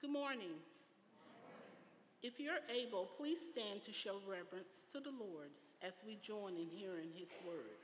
Good 0.00 0.10
morning. 0.10 0.54
If 2.22 2.38
you're 2.38 2.62
able, 2.70 3.08
please 3.16 3.38
stand 3.50 3.82
to 3.82 3.92
show 3.92 4.20
reverence 4.28 4.86
to 4.92 5.00
the 5.00 5.10
Lord 5.10 5.50
as 5.82 5.94
we 6.06 6.18
join 6.22 6.56
in 6.56 6.68
hearing 6.70 7.10
his 7.12 7.30
word. 7.44 7.82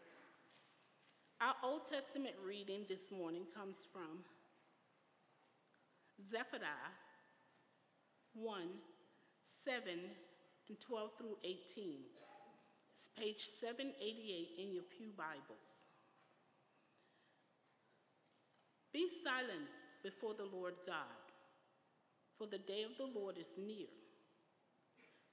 Our 1.40 1.54
Old 1.64 1.88
Testament 1.88 2.36
reading 2.46 2.86
this 2.88 3.10
morning 3.10 3.42
comes 3.52 3.88
from 3.92 4.22
Zephaniah 6.30 6.94
1 8.34 8.62
7 9.64 9.82
and 10.68 10.80
12 10.80 11.10
through 11.18 11.36
18. 11.42 11.56
It's 12.94 13.08
page 13.18 13.42
788 13.60 14.64
in 14.64 14.72
your 14.72 14.84
Pew 14.84 15.10
Bibles. 15.16 15.90
Be 18.92 19.08
silent 19.24 19.66
before 20.04 20.34
the 20.34 20.44
Lord 20.56 20.74
God, 20.86 21.23
for 22.38 22.46
the 22.46 22.58
day 22.58 22.82
of 22.82 22.96
the 22.98 23.18
Lord 23.18 23.38
is 23.38 23.52
near. 23.58 23.88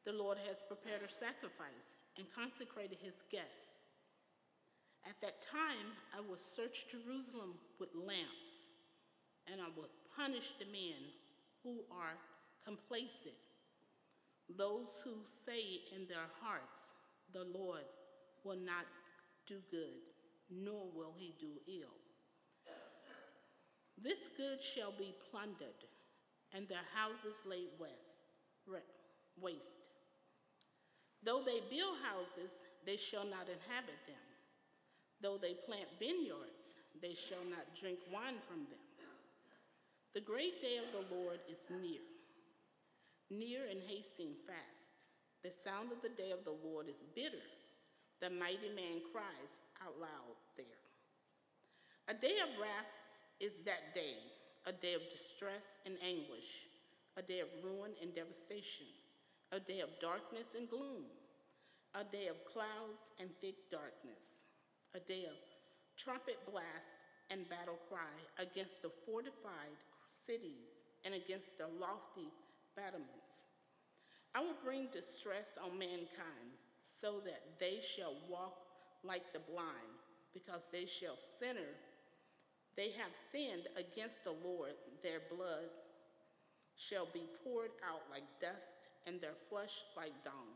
The 0.06 0.14
Lord 0.14 0.38
has 0.48 0.64
prepared 0.68 1.02
a 1.06 1.12
sacrifice 1.12 1.94
and 2.18 2.26
consecrated 2.34 2.98
his 3.02 3.24
guests. 3.32 3.80
At 5.06 5.20
that 5.22 5.42
time, 5.42 5.98
I 6.16 6.22
will 6.22 6.38
search 6.38 6.86
Jerusalem 6.92 7.56
with 7.80 7.90
lamps, 7.96 8.70
and 9.52 9.62
I 9.62 9.70
will 9.76 9.90
punish 10.16 10.54
the 10.60 10.66
men 10.66 11.10
who 11.64 11.82
are 11.92 12.18
complacent, 12.66 13.38
those 14.58 14.90
who 15.04 15.14
say 15.26 15.82
in 15.96 16.08
their 16.08 16.30
hearts, 16.42 16.94
The 17.34 17.46
Lord 17.46 17.86
will 18.44 18.58
not 18.58 18.86
do 19.48 19.58
good, 19.70 20.02
nor 20.50 20.86
will 20.96 21.14
he 21.18 21.34
do 21.40 21.50
ill. 21.68 21.96
This 24.02 24.20
good 24.36 24.62
shall 24.62 24.92
be 24.98 25.14
plundered, 25.30 25.86
and 26.54 26.68
their 26.68 26.86
houses 26.96 27.36
laid 27.46 27.70
waste. 27.80 28.24
Though 31.24 31.42
they 31.46 31.62
build 31.70 31.98
houses, 32.04 32.62
they 32.86 32.98
shall 32.98 33.26
not 33.26 33.48
inhabit 33.48 34.00
them. 34.08 34.26
Though 35.22 35.38
they 35.38 35.54
plant 35.54 35.88
vineyards, 36.00 36.78
they 37.02 37.14
shall 37.14 37.46
not 37.50 37.76
drink 37.80 38.00
wine 38.12 38.42
from 38.48 38.66
them. 38.70 38.80
The 40.14 40.22
great 40.22 40.60
day 40.60 40.78
of 40.78 40.92
the 40.92 41.16
Lord 41.16 41.40
is 41.50 41.68
near, 41.70 42.02
near 43.30 43.68
and 43.70 43.82
hasting 43.88 44.36
fast. 44.46 44.92
The 45.44 45.52
sound 45.52 45.92
of 45.92 46.02
the 46.02 46.10
day 46.10 46.32
of 46.32 46.44
the 46.44 46.58
Lord 46.68 46.90
is 46.90 47.04
bitter. 47.16 47.46
The 48.20 48.30
mighty 48.30 48.70
man 48.76 49.02
cries 49.14 49.62
out 49.82 49.96
loud 50.00 50.36
there. 50.58 50.66
A 52.08 52.14
day 52.14 52.38
of 52.44 52.60
wrath 52.60 52.92
is 53.40 53.64
that 53.66 53.94
day, 53.96 54.18
a 54.66 54.72
day 54.72 54.94
of 54.94 55.02
distress 55.10 55.78
and 55.86 55.96
anguish, 56.06 56.70
a 57.18 57.22
day 57.22 57.40
of 57.40 57.48
ruin 57.64 57.92
and 58.02 58.14
devastation, 58.14 58.88
a 59.52 59.60
day 59.60 59.82
of 59.82 59.90
darkness 60.00 60.56
and 60.58 60.70
gloom, 60.70 61.06
a 61.96 62.04
day 62.04 62.28
of 62.28 62.46
clouds 62.46 63.12
and 63.20 63.30
thick 63.42 63.70
darkness, 63.72 64.46
a 64.96 65.00
day 65.00 65.26
of 65.26 65.36
trumpet 65.98 66.38
blasts 66.50 67.04
and 67.30 67.50
battle 67.50 67.80
cry 67.90 68.16
against 68.40 68.82
the 68.82 68.92
fortified 69.06 69.76
cities 70.08 70.84
and 71.06 71.14
against 71.14 71.58
the 71.58 71.68
lofty 71.80 72.30
battlements. 72.76 73.52
I 74.36 74.42
will 74.42 74.58
bring 74.64 74.88
distress 74.92 75.58
on 75.62 75.78
mankind 75.78 76.56
so 76.84 77.20
that 77.26 77.42
they 77.60 77.80
shall 77.82 78.14
walk 78.30 78.56
like 79.04 79.34
the 79.34 79.40
blind, 79.40 79.98
because 80.34 80.68
they 80.72 80.86
shall 80.86 81.18
sinner. 81.40 81.74
They 82.76 82.92
have 82.92 83.12
sinned 83.32 83.68
against 83.76 84.24
the 84.24 84.36
Lord. 84.44 84.74
Their 85.04 85.22
blood 85.30 85.70
shall 86.76 87.08
be 87.14 87.24
poured 87.44 87.72
out 87.88 88.02
like 88.10 88.24
dust, 88.40 88.90
and 89.06 89.20
their 89.20 89.36
flesh 89.50 89.84
like 89.98 90.14
dung. 90.24 90.56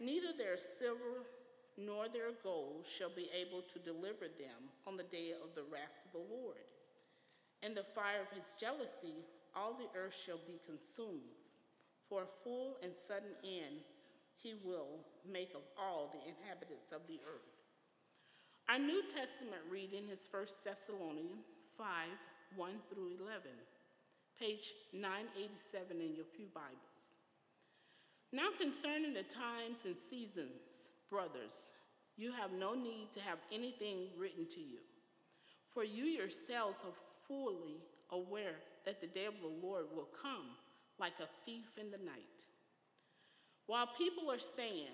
Neither 0.00 0.36
their 0.36 0.56
silver 0.56 1.24
nor 1.76 2.08
their 2.08 2.32
gold 2.42 2.86
shall 2.86 3.10
be 3.10 3.28
able 3.34 3.62
to 3.62 3.78
deliver 3.78 4.28
them 4.28 4.70
on 4.86 4.96
the 4.96 5.04
day 5.04 5.32
of 5.32 5.54
the 5.54 5.64
wrath 5.64 5.96
of 6.06 6.12
the 6.12 6.34
Lord. 6.34 6.64
In 7.62 7.74
the 7.74 7.84
fire 7.84 8.20
of 8.20 8.36
his 8.36 8.46
jealousy, 8.60 9.24
all 9.54 9.74
the 9.74 9.88
earth 9.98 10.14
shall 10.14 10.40
be 10.46 10.60
consumed. 10.64 11.36
For 12.08 12.22
a 12.22 12.34
full 12.44 12.76
and 12.82 12.92
sudden 12.94 13.34
end 13.42 13.80
he 14.36 14.54
will 14.64 15.00
make 15.30 15.52
of 15.54 15.62
all 15.78 16.12
the 16.12 16.28
inhabitants 16.28 16.92
of 16.92 17.00
the 17.08 17.20
earth. 17.26 17.55
Our 18.68 18.80
New 18.80 19.02
Testament 19.02 19.62
reading 19.70 20.10
is 20.12 20.26
1 20.28 20.42
Thessalonians 20.64 21.46
5 21.78 21.86
1 22.56 22.70
through 22.90 23.12
11, 23.22 23.46
page 24.40 24.74
987 24.92 26.00
in 26.00 26.16
your 26.16 26.24
Pew 26.24 26.46
Bibles. 26.52 27.14
Now, 28.32 28.48
concerning 28.58 29.14
the 29.14 29.22
times 29.22 29.84
and 29.84 29.94
seasons, 29.96 30.90
brothers, 31.08 31.74
you 32.16 32.32
have 32.32 32.50
no 32.58 32.74
need 32.74 33.12
to 33.12 33.20
have 33.20 33.38
anything 33.52 34.08
written 34.18 34.46
to 34.50 34.60
you, 34.60 34.82
for 35.72 35.84
you 35.84 36.04
yourselves 36.04 36.78
are 36.84 36.98
fully 37.28 37.78
aware 38.10 38.56
that 38.84 39.00
the 39.00 39.06
day 39.06 39.26
of 39.26 39.40
the 39.40 39.66
Lord 39.66 39.86
will 39.94 40.08
come 40.20 40.58
like 40.98 41.20
a 41.20 41.30
thief 41.44 41.78
in 41.80 41.92
the 41.92 42.04
night. 42.04 42.42
While 43.66 43.90
people 43.96 44.28
are 44.28 44.40
saying 44.40 44.90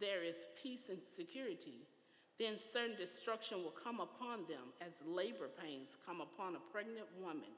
there 0.00 0.24
is 0.24 0.48
peace 0.62 0.88
and 0.88 1.00
security, 1.14 1.86
then 2.38 2.56
certain 2.72 2.96
destruction 2.96 3.62
will 3.62 3.74
come 3.84 4.00
upon 4.00 4.40
them 4.48 4.72
as 4.80 4.92
labor 5.06 5.48
pains 5.62 5.96
come 6.06 6.20
upon 6.20 6.56
a 6.56 6.72
pregnant 6.72 7.06
woman, 7.20 7.52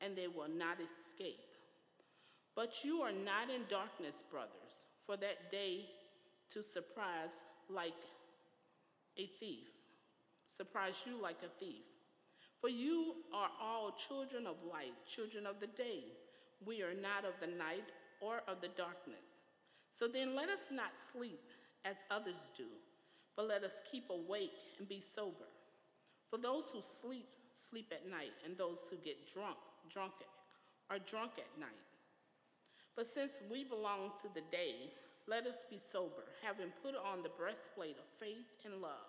and 0.00 0.16
they 0.16 0.28
will 0.28 0.48
not 0.48 0.78
escape. 0.80 1.40
But 2.54 2.84
you 2.84 3.00
are 3.00 3.12
not 3.12 3.50
in 3.54 3.62
darkness, 3.68 4.22
brothers, 4.30 4.86
for 5.06 5.16
that 5.16 5.50
day 5.50 5.86
to 6.52 6.62
surprise 6.62 7.42
like 7.68 7.94
a 9.16 9.26
thief, 9.38 9.68
surprise 10.56 10.94
you 11.06 11.20
like 11.20 11.38
a 11.44 11.64
thief. 11.64 11.82
For 12.60 12.68
you 12.68 13.14
are 13.32 13.48
all 13.60 13.92
children 13.92 14.46
of 14.46 14.56
light, 14.70 14.92
children 15.06 15.46
of 15.46 15.60
the 15.60 15.66
day. 15.68 16.04
We 16.66 16.82
are 16.82 16.94
not 16.94 17.24
of 17.24 17.32
the 17.40 17.46
night 17.56 17.88
or 18.20 18.42
of 18.46 18.60
the 18.60 18.68
darkness. 18.76 19.48
So 19.90 20.06
then 20.06 20.34
let 20.34 20.48
us 20.48 20.70
not 20.70 20.98
sleep 20.98 21.40
as 21.84 21.96
others 22.10 22.36
do, 22.56 22.66
but 23.40 23.48
let 23.48 23.64
us 23.64 23.80
keep 23.90 24.04
awake 24.10 24.52
and 24.78 24.86
be 24.86 25.00
sober. 25.00 25.48
For 26.28 26.36
those 26.36 26.64
who 26.74 26.82
sleep, 26.82 27.26
sleep 27.52 27.90
at 27.90 28.10
night, 28.10 28.32
and 28.44 28.54
those 28.58 28.76
who 28.90 28.96
get 28.96 29.32
drunk, 29.32 29.56
drunk 29.90 30.12
are 30.90 30.98
drunk 30.98 31.32
at 31.38 31.58
night. 31.58 31.70
But 32.94 33.06
since 33.06 33.40
we 33.50 33.64
belong 33.64 34.12
to 34.20 34.28
the 34.34 34.42
day, 34.52 34.92
let 35.26 35.46
us 35.46 35.64
be 35.70 35.78
sober, 35.78 36.28
having 36.44 36.68
put 36.82 36.94
on 36.94 37.22
the 37.22 37.30
breastplate 37.30 37.96
of 37.96 38.04
faith 38.18 38.44
and 38.66 38.82
love, 38.82 39.08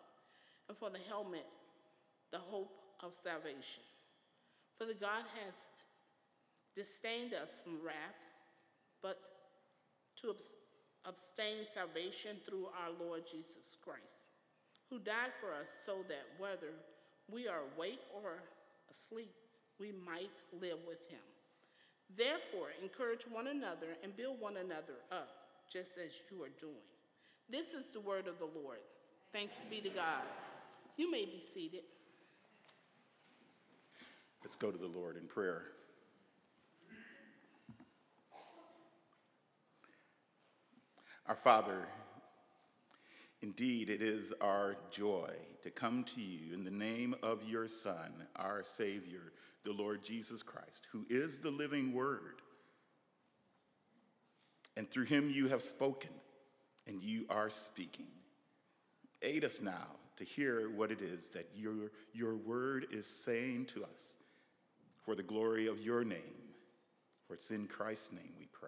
and 0.70 0.78
for 0.78 0.90
the 0.90 1.04
helmet, 1.10 1.46
the 2.32 2.40
hope 2.40 2.72
of 3.04 3.14
salvation. 3.14 3.84
For 4.78 4.86
the 4.86 4.94
God 4.94 5.26
has 5.44 5.56
disdained 6.74 7.34
us 7.34 7.60
from 7.62 7.84
wrath, 7.86 8.16
but 9.02 9.20
to 10.22 10.34
abstain 11.08 11.66
salvation 11.74 12.38
through 12.46 12.68
our 12.68 12.92
Lord 13.00 13.24
Jesus 13.26 13.78
Christ, 13.84 14.34
who 14.90 15.00
died 15.00 15.32
for 15.40 15.54
us 15.54 15.70
so 15.86 16.06
that 16.08 16.26
whether 16.38 16.74
we 17.32 17.48
are 17.48 17.62
awake 17.76 18.02
or 18.14 18.44
asleep, 18.90 19.34
we 19.80 19.92
might 20.06 20.36
live 20.62 20.78
with 20.88 21.00
him. 21.10 21.24
Therefore, 22.16 22.68
encourage 22.82 23.24
one 23.24 23.48
another 23.48 23.98
and 24.04 24.16
build 24.16 24.40
one 24.40 24.58
another 24.58 25.00
up, 25.12 25.30
just 25.72 25.92
as 25.98 26.12
you 26.30 26.44
are 26.44 26.52
doing. 26.60 26.86
This 27.50 27.74
is 27.74 27.88
the 27.88 28.02
word 28.02 28.28
of 28.28 28.38
the 28.38 28.50
Lord. 28.62 28.80
Thanks 29.32 29.56
be 29.70 29.80
to 29.82 29.90
God. 29.90 30.24
You 30.98 31.10
may 31.10 31.26
be 31.26 31.40
seated. 31.40 31.84
Let's 34.44 34.56
go 34.56 34.72
to 34.72 34.78
the 34.78 34.88
Lord 34.88 35.18
in 35.18 35.28
prayer. 35.28 35.64
Our 41.32 41.38
Father, 41.38 41.88
indeed 43.42 43.90
it 43.90 44.02
is 44.02 44.34
our 44.42 44.76
joy 44.92 45.30
to 45.64 45.72
come 45.72 46.04
to 46.04 46.22
you 46.22 46.54
in 46.54 46.66
the 46.66 46.72
name 46.72 47.16
of 47.24 47.48
your 47.48 47.70
Son, 47.70 48.28
our 48.36 48.64
Savior, 48.66 49.32
the 49.64 49.72
Lord 49.72 50.04
Jesus 50.04 50.44
Christ, 50.44 50.90
who 50.92 51.06
is 51.10 51.38
the 51.38 51.50
living 51.50 51.94
Word. 51.94 52.42
And 54.76 54.92
through 54.92 55.06
him 55.06 55.30
you 55.30 55.48
have 55.48 55.62
spoken, 55.62 56.12
and 56.86 57.02
you 57.02 57.26
are 57.30 57.50
speaking. 57.50 58.08
Aid 59.22 59.46
us 59.46 59.62
now 59.62 59.88
to 60.18 60.26
hear 60.26 60.70
what 60.70 60.92
it 60.92 61.02
is 61.02 61.30
that 61.30 61.48
your, 61.56 61.94
your 62.12 62.36
word 62.36 62.88
is 62.92 63.08
saying 63.08 63.68
to 63.68 63.86
us 63.86 64.18
for 65.06 65.16
the 65.16 65.24
glory 65.24 65.68
of 65.68 65.80
your 65.80 66.04
name. 66.04 66.52
For 67.26 67.36
it's 67.36 67.52
in 67.52 67.68
Christ's 67.68 68.12
name 68.12 68.34
we 68.38 68.48
pray. 68.52 68.68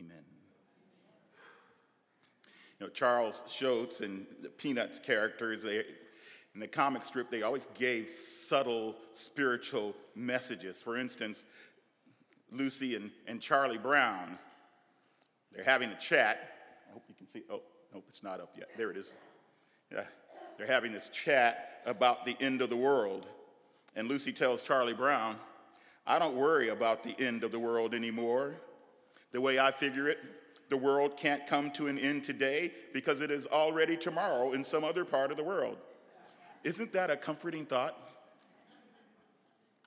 Amen. 0.00 0.31
Know, 2.82 2.88
Charles 2.88 3.44
Schulz 3.48 4.00
and 4.00 4.26
the 4.42 4.48
Peanuts 4.48 4.98
characters, 4.98 5.62
they, 5.62 5.84
in 6.52 6.60
the 6.60 6.66
comic 6.66 7.04
strip, 7.04 7.30
they 7.30 7.42
always 7.42 7.68
gave 7.74 8.10
subtle 8.10 8.96
spiritual 9.12 9.94
messages. 10.16 10.82
For 10.82 10.96
instance, 10.96 11.46
Lucy 12.50 12.96
and, 12.96 13.12
and 13.28 13.40
Charlie 13.40 13.78
Brown. 13.78 14.36
They're 15.52 15.64
having 15.64 15.90
a 15.90 15.98
chat. 15.98 16.56
I 16.88 16.92
hope 16.92 17.04
you 17.08 17.14
can 17.14 17.28
see. 17.28 17.42
Oh, 17.48 17.60
nope, 17.94 18.04
it's 18.08 18.24
not 18.24 18.40
up 18.40 18.52
yet. 18.58 18.68
There 18.76 18.90
it 18.90 18.96
is. 18.96 19.14
Yeah. 19.92 20.04
They're 20.58 20.66
having 20.66 20.92
this 20.92 21.08
chat 21.08 21.82
about 21.86 22.26
the 22.26 22.36
end 22.40 22.62
of 22.62 22.68
the 22.68 22.76
world. 22.76 23.26
And 23.94 24.08
Lucy 24.08 24.32
tells 24.32 24.64
Charlie 24.64 24.92
Brown, 24.92 25.36
I 26.04 26.18
don't 26.18 26.34
worry 26.34 26.70
about 26.70 27.04
the 27.04 27.14
end 27.20 27.44
of 27.44 27.52
the 27.52 27.60
world 27.60 27.94
anymore. 27.94 28.56
The 29.30 29.40
way 29.40 29.60
I 29.60 29.70
figure 29.70 30.08
it, 30.08 30.18
the 30.68 30.76
world 30.76 31.16
can't 31.16 31.46
come 31.46 31.70
to 31.72 31.86
an 31.86 31.98
end 31.98 32.24
today 32.24 32.72
because 32.92 33.20
it 33.20 33.30
is 33.30 33.46
already 33.46 33.96
tomorrow 33.96 34.52
in 34.52 34.64
some 34.64 34.84
other 34.84 35.04
part 35.04 35.30
of 35.30 35.36
the 35.36 35.44
world. 35.44 35.78
Isn't 36.64 36.92
that 36.92 37.10
a 37.10 37.16
comforting 37.16 37.66
thought? 37.66 37.98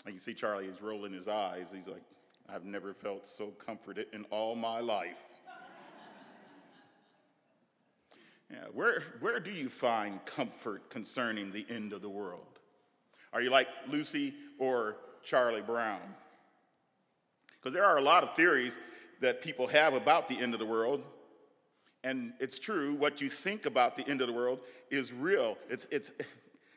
You 0.05 0.11
can 0.11 0.19
see 0.19 0.33
Charlie 0.33 0.67
is 0.67 0.81
rolling 0.81 1.13
his 1.13 1.27
eyes. 1.27 1.71
He's 1.73 1.87
like, 1.87 2.03
I've 2.47 2.65
never 2.65 2.93
felt 2.93 3.27
so 3.27 3.47
comforted 3.47 4.07
in 4.13 4.25
all 4.25 4.55
my 4.55 4.79
life. 4.79 5.19
yeah, 8.51 8.65
where, 8.71 9.03
where 9.19 9.39
do 9.39 9.51
you 9.51 9.69
find 9.69 10.23
comfort 10.25 10.89
concerning 10.89 11.51
the 11.51 11.65
end 11.69 11.91
of 11.91 12.01
the 12.01 12.09
world? 12.09 12.59
Are 13.33 13.41
you 13.41 13.49
like 13.49 13.67
Lucy 13.89 14.33
or 14.59 14.97
Charlie 15.23 15.61
Brown? 15.61 16.01
Because 17.59 17.73
there 17.73 17.85
are 17.85 17.97
a 17.97 18.01
lot 18.01 18.23
of 18.23 18.35
theories 18.35 18.79
that 19.21 19.41
people 19.41 19.67
have 19.67 19.93
about 19.93 20.27
the 20.27 20.39
end 20.39 20.53
of 20.53 20.59
the 20.59 20.65
world. 20.65 21.03
And 22.03 22.33
it's 22.39 22.59
true, 22.59 22.95
what 22.95 23.21
you 23.21 23.29
think 23.29 23.65
about 23.65 23.95
the 23.95 24.07
end 24.07 24.21
of 24.21 24.27
the 24.27 24.33
world 24.33 24.59
is 24.91 25.11
real. 25.11 25.57
It's, 25.69 25.87
it's, 25.89 26.11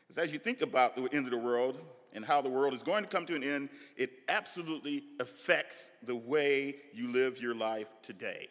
it's 0.09 0.17
as 0.17 0.33
you 0.33 0.39
think 0.39 0.63
about 0.63 0.97
the 0.97 1.03
end 1.13 1.27
of 1.27 1.31
the 1.31 1.39
world 1.39 1.79
and 2.15 2.25
how 2.25 2.41
the 2.41 2.49
world 2.49 2.73
is 2.73 2.83
going 2.83 3.05
to 3.05 3.11
come 3.11 3.27
to 3.27 3.35
an 3.35 3.45
end, 3.45 3.69
it 3.97 4.11
absolutely 4.29 5.05
affects 5.21 5.91
the 6.03 6.17
way 6.17 6.77
you 6.95 7.13
live 7.13 7.41
your 7.41 7.55
life 7.55 7.89
today. 8.03 8.49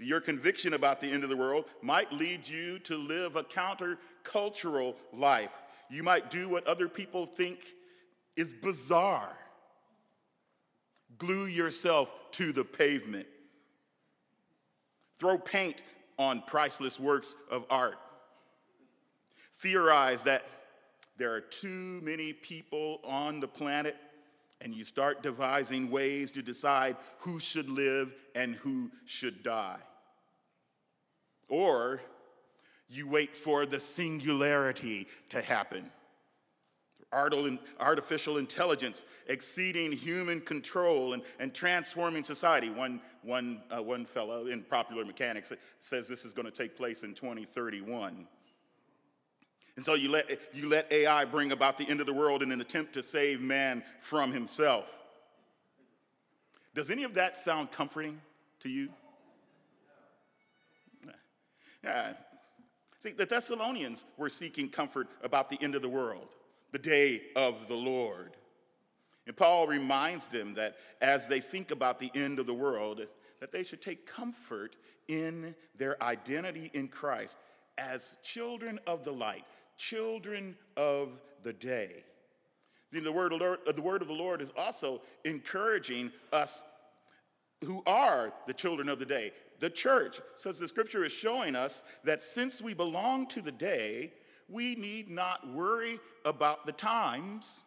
Your 0.00 0.20
conviction 0.20 0.74
about 0.74 1.00
the 1.00 1.06
end 1.06 1.22
of 1.22 1.30
the 1.30 1.36
world 1.36 1.66
might 1.80 2.12
lead 2.12 2.48
you 2.48 2.80
to 2.80 2.96
live 2.96 3.36
a 3.36 3.44
countercultural 3.44 4.96
life. 5.12 5.52
You 5.88 6.02
might 6.02 6.30
do 6.30 6.48
what 6.48 6.66
other 6.66 6.88
people 6.88 7.26
think 7.26 7.60
is 8.34 8.52
bizarre. 8.52 9.38
Glue 11.18 11.46
yourself 11.46 12.12
to 12.32 12.52
the 12.52 12.64
pavement. 12.64 13.26
Throw 15.18 15.38
paint 15.38 15.82
on 16.18 16.42
priceless 16.46 16.98
works 16.98 17.36
of 17.50 17.64
art. 17.70 17.98
Theorize 19.54 20.24
that 20.24 20.44
there 21.16 21.32
are 21.34 21.40
too 21.40 22.00
many 22.02 22.32
people 22.32 23.00
on 23.04 23.40
the 23.40 23.48
planet, 23.48 23.96
and 24.60 24.74
you 24.74 24.84
start 24.84 25.22
devising 25.22 25.90
ways 25.90 26.32
to 26.32 26.42
decide 26.42 26.96
who 27.18 27.38
should 27.38 27.68
live 27.68 28.12
and 28.34 28.56
who 28.56 28.90
should 29.04 29.42
die. 29.42 29.78
Or 31.48 32.00
you 32.88 33.08
wait 33.08 33.34
for 33.34 33.66
the 33.66 33.78
singularity 33.78 35.06
to 35.28 35.40
happen. 35.40 35.90
Artificial 37.14 38.38
intelligence 38.38 39.06
exceeding 39.28 39.92
human 39.92 40.40
control 40.40 41.12
and, 41.12 41.22
and 41.38 41.54
transforming 41.54 42.24
society. 42.24 42.70
One, 42.70 43.00
one, 43.22 43.62
uh, 43.74 43.82
one 43.82 44.04
fellow 44.04 44.46
in 44.46 44.62
popular 44.62 45.04
mechanics 45.04 45.52
says 45.78 46.08
this 46.08 46.24
is 46.24 46.34
going 46.34 46.46
to 46.46 46.52
take 46.52 46.76
place 46.76 47.02
in 47.02 47.14
2031. 47.14 48.26
And 49.76 49.84
so 49.84 49.94
you 49.94 50.10
let, 50.10 50.30
you 50.52 50.68
let 50.68 50.90
AI 50.92 51.24
bring 51.24 51.52
about 51.52 51.78
the 51.78 51.88
end 51.88 52.00
of 52.00 52.06
the 52.06 52.12
world 52.12 52.42
in 52.42 52.52
an 52.52 52.60
attempt 52.60 52.92
to 52.94 53.02
save 53.02 53.40
man 53.40 53.82
from 54.00 54.32
himself. 54.32 55.00
Does 56.74 56.90
any 56.90 57.04
of 57.04 57.14
that 57.14 57.36
sound 57.36 57.70
comforting 57.70 58.20
to 58.60 58.68
you? 58.68 58.88
Yeah. 61.84 62.14
See, 62.98 63.10
the 63.10 63.26
Thessalonians 63.26 64.04
were 64.16 64.30
seeking 64.30 64.70
comfort 64.70 65.08
about 65.22 65.50
the 65.50 65.58
end 65.60 65.74
of 65.74 65.82
the 65.82 65.88
world, 65.88 66.28
the 66.74 66.78
day 66.80 67.22
of 67.36 67.68
the 67.68 67.76
Lord. 67.76 68.36
And 69.28 69.36
Paul 69.36 69.68
reminds 69.68 70.26
them 70.26 70.54
that 70.54 70.74
as 71.00 71.28
they 71.28 71.38
think 71.38 71.70
about 71.70 72.00
the 72.00 72.10
end 72.16 72.40
of 72.40 72.46
the 72.46 72.52
world, 72.52 73.06
that 73.40 73.52
they 73.52 73.62
should 73.62 73.80
take 73.80 74.06
comfort 74.06 74.74
in 75.06 75.54
their 75.78 76.02
identity 76.02 76.72
in 76.74 76.88
Christ 76.88 77.38
as 77.78 78.16
children 78.24 78.80
of 78.88 79.04
the 79.04 79.12
light, 79.12 79.44
children 79.76 80.56
of 80.76 81.20
the 81.44 81.52
day. 81.52 82.02
The 82.90 83.12
word, 83.12 83.32
the 83.32 83.80
word 83.80 84.02
of 84.02 84.08
the 84.08 84.14
Lord 84.14 84.42
is 84.42 84.52
also 84.58 85.00
encouraging 85.24 86.10
us 86.32 86.64
who 87.64 87.84
are 87.86 88.32
the 88.48 88.54
children 88.54 88.88
of 88.88 88.98
the 88.98 89.06
day. 89.06 89.30
The 89.60 89.70
church, 89.70 90.20
says 90.34 90.58
the 90.58 90.66
scripture 90.66 91.04
is 91.04 91.12
showing 91.12 91.54
us 91.54 91.84
that 92.02 92.20
since 92.20 92.60
we 92.60 92.74
belong 92.74 93.28
to 93.28 93.40
the 93.40 93.52
day, 93.52 94.12
we 94.48 94.74
need 94.74 95.10
not 95.10 95.52
worry 95.52 96.00
about 96.24 96.66
the 96.66 96.72
times, 96.72 97.62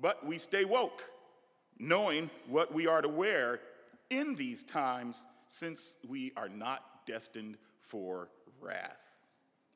but 0.00 0.24
we 0.26 0.38
stay 0.38 0.64
woke, 0.64 1.04
knowing 1.78 2.30
what 2.48 2.72
we 2.72 2.86
are 2.86 3.02
to 3.02 3.08
wear 3.08 3.60
in 4.10 4.34
these 4.34 4.62
times 4.62 5.22
since 5.48 5.96
we 6.08 6.32
are 6.36 6.48
not 6.48 7.06
destined 7.06 7.56
for 7.80 8.28
wrath. 8.60 9.20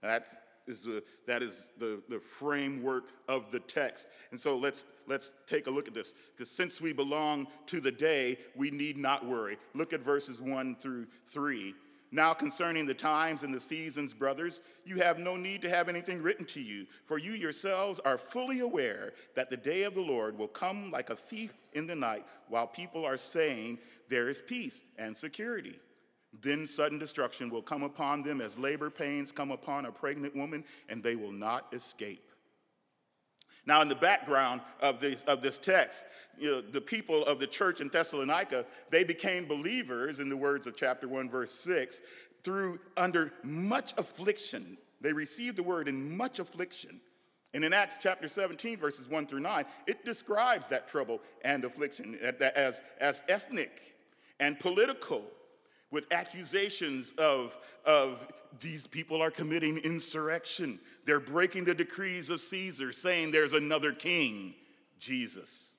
That's 0.03 0.35
is 0.69 0.83
the, 0.83 1.03
that 1.27 1.43
is 1.43 1.71
the, 1.79 2.03
the 2.09 2.21
framework 2.21 3.05
of 3.27 3.51
the 3.51 3.61
text. 3.61 4.09
And 4.31 4.39
so 4.39 4.57
let's, 4.57 4.85
let's 5.07 5.33
take 5.47 5.67
a 5.67 5.71
look 5.71 5.89
at 5.89 5.95
this. 5.95 6.15
Because 6.35 6.51
since 6.51 6.81
we 6.81 6.93
belong 6.93 7.49
to 7.67 7.81
the 7.81 7.91
day, 7.91 8.39
we 8.55 8.71
need 8.71 8.97
not 8.97 9.27
worry. 9.27 9.57
Look 9.75 9.93
at 9.93 10.01
verses 10.01 10.41
1 10.41 10.77
through 10.77 11.07
3. 11.27 11.75
Now, 12.11 12.33
concerning 12.33 12.87
the 12.87 12.95
times 12.95 13.43
and 13.43 13.53
the 13.53 13.61
seasons, 13.61 14.15
brothers, 14.15 14.63
you 14.85 14.97
have 14.97 15.19
no 15.19 15.37
need 15.37 15.61
to 15.63 15.69
have 15.69 15.89
anything 15.89 16.23
written 16.23 16.47
to 16.47 16.61
you, 16.61 16.87
for 17.05 17.19
you 17.19 17.33
yourselves 17.33 18.01
are 18.01 18.17
fully 18.17 18.61
aware 18.61 19.13
that 19.35 19.51
the 19.51 19.57
day 19.59 19.83
of 19.83 19.95
the 19.95 20.01
Lord 20.01 20.39
will 20.39 20.49
come 20.49 20.91
like 20.91 21.11
a 21.11 21.17
thief 21.17 21.53
in 21.75 21.87
the 21.87 21.95
night, 21.95 22.25
while 22.49 22.67
people 22.67 23.05
are 23.05 23.19
saying, 23.19 23.79
There 24.09 24.31
is 24.31 24.41
peace 24.41 24.85
and 24.97 25.17
security. 25.17 25.79
Then 26.41 26.67
sudden 26.67 26.99
destruction 26.99 27.51
will 27.51 27.63
come 27.63 27.83
upon 27.83 28.23
them 28.23 28.41
as 28.41 28.59
labor 28.59 28.91
pains 28.91 29.33
come 29.33 29.51
upon 29.51 29.87
a 29.87 29.93
pregnant 29.93 30.35
woman, 30.35 30.65
and 30.89 31.03
they 31.03 31.17
will 31.17 31.33
not 31.33 31.67
escape. 31.73 32.28
Now, 33.67 33.83
in 33.83 33.89
the 33.89 33.95
background 33.95 34.61
of 34.81 35.01
this, 35.01 35.23
of 35.25 35.43
this 35.43 35.59
text, 35.59 36.07
you 36.39 36.51
know, 36.51 36.61
the 36.61 36.81
people 36.81 37.25
of 37.27 37.39
the 37.39 37.47
church 37.47 37.81
in 37.81 37.89
Thessalonica, 37.89 38.65
they 38.91 39.05
became 39.05 39.47
believers, 39.47 40.21
in 40.21 40.29
the 40.29 40.37
words 40.37 40.67
of 40.67 40.77
chapter 40.77 41.09
1, 41.09 41.29
verse 41.29 41.53
6, 41.53 42.01
through 42.43 42.79
under 42.97 43.33
much 43.43 43.93
affliction. 43.99 44.79
They 45.01 45.13
received 45.13 45.57
the 45.57 45.63
word 45.63 45.89
in 45.89 46.17
much 46.17 46.39
affliction. 46.39 47.01
And 47.55 47.65
in 47.65 47.73
Acts 47.73 47.99
chapter 48.01 48.29
17, 48.29 48.79
verses 48.79 49.09
1 49.09 49.27
through 49.27 49.41
9, 49.41 49.65
it 49.87 50.05
describes 50.05 50.69
that 50.69 50.87
trouble 50.87 51.21
and 51.43 51.65
affliction 51.65 52.19
as, 52.41 52.83
as 53.01 53.23
ethnic 53.29 53.95
and 54.39 54.59
political 54.61 55.25
with 55.91 56.13
accusations 56.13 57.13
of, 57.19 57.57
of 57.85 58.27
these 58.61 58.87
people 58.87 59.23
are 59.23 59.31
committing 59.31 59.79
insurrection. 59.79 60.79
They're 61.05 61.21
breaking 61.21 61.65
the 61.65 61.75
decrees 61.75 62.31
of 62.31 62.41
Caesar, 62.41 62.93
saying 62.93 63.31
there's 63.31 63.53
another 63.53 63.93
king, 63.93 64.55
Jesus. 64.99 65.75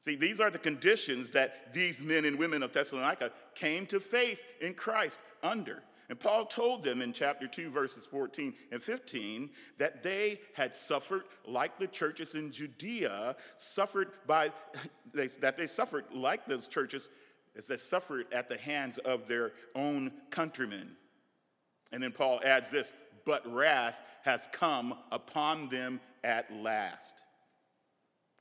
See, 0.00 0.14
these 0.14 0.40
are 0.40 0.50
the 0.50 0.58
conditions 0.58 1.32
that 1.32 1.74
these 1.74 2.02
men 2.02 2.24
and 2.24 2.38
women 2.38 2.62
of 2.62 2.72
Thessalonica 2.72 3.32
came 3.54 3.86
to 3.86 4.00
faith 4.00 4.42
in 4.60 4.74
Christ 4.74 5.20
under. 5.42 5.82
And 6.08 6.18
Paul 6.18 6.46
told 6.46 6.82
them 6.82 7.02
in 7.02 7.12
chapter 7.12 7.46
2, 7.46 7.68
verses 7.68 8.06
14 8.06 8.54
and 8.72 8.82
15, 8.82 9.50
that 9.76 10.02
they 10.02 10.40
had 10.54 10.74
suffered 10.74 11.24
like 11.46 11.78
the 11.78 11.86
churches 11.86 12.34
in 12.34 12.50
Judea 12.50 13.36
suffered 13.56 14.12
by, 14.26 14.50
that 15.12 15.58
they 15.58 15.66
suffered 15.66 16.06
like 16.14 16.46
those 16.46 16.68
churches 16.68 17.10
as 17.58 17.66
they 17.66 17.76
suffered 17.76 18.26
at 18.32 18.48
the 18.48 18.56
hands 18.56 18.98
of 18.98 19.26
their 19.26 19.52
own 19.74 20.12
countrymen. 20.30 20.96
And 21.90 22.02
then 22.02 22.12
Paul 22.12 22.40
adds 22.44 22.70
this, 22.70 22.94
but 23.26 23.46
wrath 23.52 24.00
has 24.22 24.48
come 24.52 24.94
upon 25.10 25.68
them 25.68 26.00
at 26.22 26.50
last. 26.52 27.22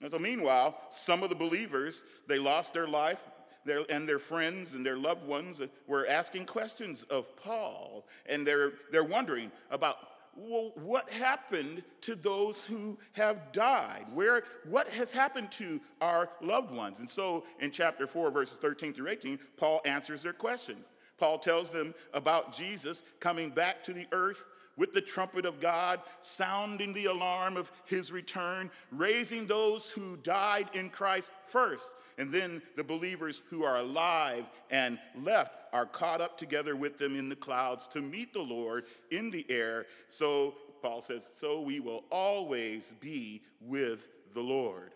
And 0.01 0.11
so, 0.11 0.19
meanwhile, 0.19 0.79
some 0.89 1.23
of 1.23 1.29
the 1.29 1.35
believers, 1.35 2.05
they 2.27 2.37
lost 2.37 2.73
their 2.73 2.87
life, 2.87 3.27
their, 3.65 3.83
and 3.89 4.07
their 4.07 4.19
friends 4.19 4.75
and 4.75 4.85
their 4.85 4.97
loved 4.97 5.25
ones 5.25 5.61
were 5.87 6.07
asking 6.07 6.45
questions 6.45 7.03
of 7.05 7.35
Paul, 7.35 8.07
and 8.27 8.45
they're, 8.45 8.73
they're 8.91 9.03
wondering 9.03 9.51
about 9.71 9.97
well, 10.37 10.71
what 10.75 11.11
happened 11.11 11.83
to 12.01 12.15
those 12.15 12.65
who 12.65 12.97
have 13.13 13.51
died? 13.51 14.05
Where, 14.13 14.43
what 14.69 14.87
has 14.89 15.11
happened 15.11 15.51
to 15.53 15.81
our 15.99 16.29
loved 16.41 16.71
ones? 16.71 16.99
And 16.99 17.09
so 17.09 17.43
in 17.59 17.71
chapter 17.71 18.05
4, 18.07 18.31
verses 18.31 18.57
13 18.57 18.93
through 18.93 19.09
18, 19.09 19.39
Paul 19.57 19.81
answers 19.85 20.23
their 20.23 20.33
questions. 20.33 20.89
Paul 21.17 21.39
tells 21.39 21.71
them 21.71 21.95
about 22.13 22.55
Jesus 22.55 23.03
coming 23.19 23.49
back 23.49 23.81
to 23.83 23.93
the 23.93 24.05
earth 24.11 24.47
with 24.77 24.93
the 24.93 25.01
trumpet 25.01 25.45
of 25.45 25.59
God, 25.59 25.99
sounding 26.19 26.93
the 26.93 27.05
alarm 27.05 27.57
of 27.57 27.71
his 27.85 28.11
return, 28.11 28.69
raising 28.91 29.47
those 29.47 29.89
who 29.89 30.17
died 30.17 30.69
in 30.73 30.89
Christ 30.89 31.31
first. 31.47 31.95
And 32.19 32.31
then 32.31 32.61
the 32.75 32.83
believers 32.83 33.41
who 33.49 33.63
are 33.63 33.77
alive 33.77 34.45
and 34.69 34.99
left 35.19 35.56
are 35.73 35.85
caught 35.85 36.21
up 36.21 36.37
together 36.37 36.75
with 36.75 36.97
them 36.97 37.17
in 37.17 37.29
the 37.29 37.35
clouds 37.35 37.87
to 37.89 38.01
meet 38.01 38.33
the 38.33 38.41
Lord 38.41 38.85
in 39.11 39.31
the 39.31 39.45
air. 39.49 39.85
So, 40.07 40.55
Paul 40.81 41.01
says, 41.01 41.27
so 41.31 41.61
we 41.61 41.79
will 41.79 42.03
always 42.11 42.93
be 42.99 43.41
with 43.59 44.07
the 44.33 44.41
Lord. 44.41 44.93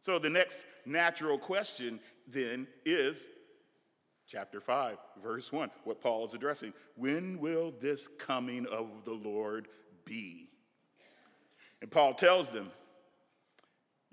So, 0.00 0.18
the 0.18 0.30
next 0.30 0.66
natural 0.86 1.38
question 1.38 2.00
then 2.26 2.66
is 2.84 3.28
chapter 4.26 4.60
5, 4.60 4.96
verse 5.22 5.52
1, 5.52 5.70
what 5.84 6.00
Paul 6.00 6.24
is 6.24 6.34
addressing. 6.34 6.72
When 6.96 7.38
will 7.38 7.72
this 7.80 8.08
coming 8.08 8.66
of 8.66 9.04
the 9.04 9.12
Lord 9.12 9.68
be? 10.04 10.48
And 11.82 11.90
Paul 11.90 12.14
tells 12.14 12.50
them, 12.50 12.70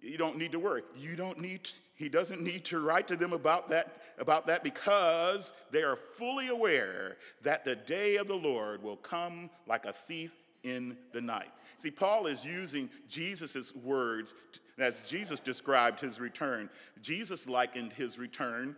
you 0.02 0.18
don't 0.18 0.38
need 0.38 0.52
to 0.54 0.60
worry. 0.60 0.82
You 0.98 1.16
don't 1.16 1.40
need, 1.40 1.70
he 2.02 2.10
doesn't 2.10 2.42
need 2.42 2.66
to 2.66 2.80
write 2.80 3.08
to 3.10 3.16
them 3.16 3.32
about 3.32 3.70
that, 3.70 4.02
about 4.18 4.48
that 4.48 4.64
because 4.64 5.54
they 5.70 5.84
are 5.84 5.96
fully 5.96 6.48
aware 6.48 7.18
that 7.44 7.64
the 7.64 7.76
day 7.76 8.16
of 8.16 8.26
the 8.26 8.36
Lord 8.36 8.82
will 8.82 8.98
come 8.98 9.52
like 9.68 9.86
a 9.86 9.94
thief 9.94 10.34
in 10.64 10.98
the 11.14 11.22
night. 11.22 11.52
See, 11.78 11.92
Paul 11.92 12.26
is 12.26 12.44
using 12.44 12.90
Jesus' 13.08 13.76
words 13.76 14.34
as 14.80 15.10
Jesus 15.10 15.40
described 15.40 16.00
his 16.00 16.20
return. 16.20 16.72
Jesus 17.04 17.48
likened 17.48 17.94
his 17.94 18.18
return 18.18 18.76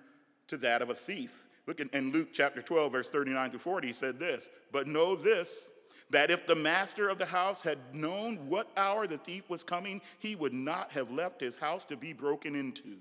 to 0.47 0.57
that 0.57 0.81
of 0.81 0.89
a 0.89 0.95
thief. 0.95 1.45
Look 1.65 1.79
in, 1.79 1.89
in 1.93 2.11
Luke 2.11 2.29
chapter 2.33 2.61
12, 2.61 2.91
verse 2.91 3.09
39 3.09 3.51
to 3.51 3.59
40, 3.59 3.87
he 3.87 3.93
said 3.93 4.19
this, 4.19 4.49
but 4.73 4.85
know 4.85 5.15
this, 5.15 5.69
that 6.09 6.29
if 6.29 6.45
the 6.45 6.55
master 6.55 7.07
of 7.07 7.19
the 7.19 7.25
house 7.25 7.63
had 7.63 7.77
known 7.93 8.49
what 8.49 8.69
hour 8.75 9.07
the 9.07 9.17
thief 9.17 9.49
was 9.49 9.63
coming, 9.63 10.01
he 10.19 10.35
would 10.35 10.53
not 10.53 10.91
have 10.91 11.09
left 11.09 11.39
his 11.39 11.55
house 11.55 11.85
to 11.85 11.95
be 11.95 12.11
broken 12.11 12.53
into. 12.53 12.97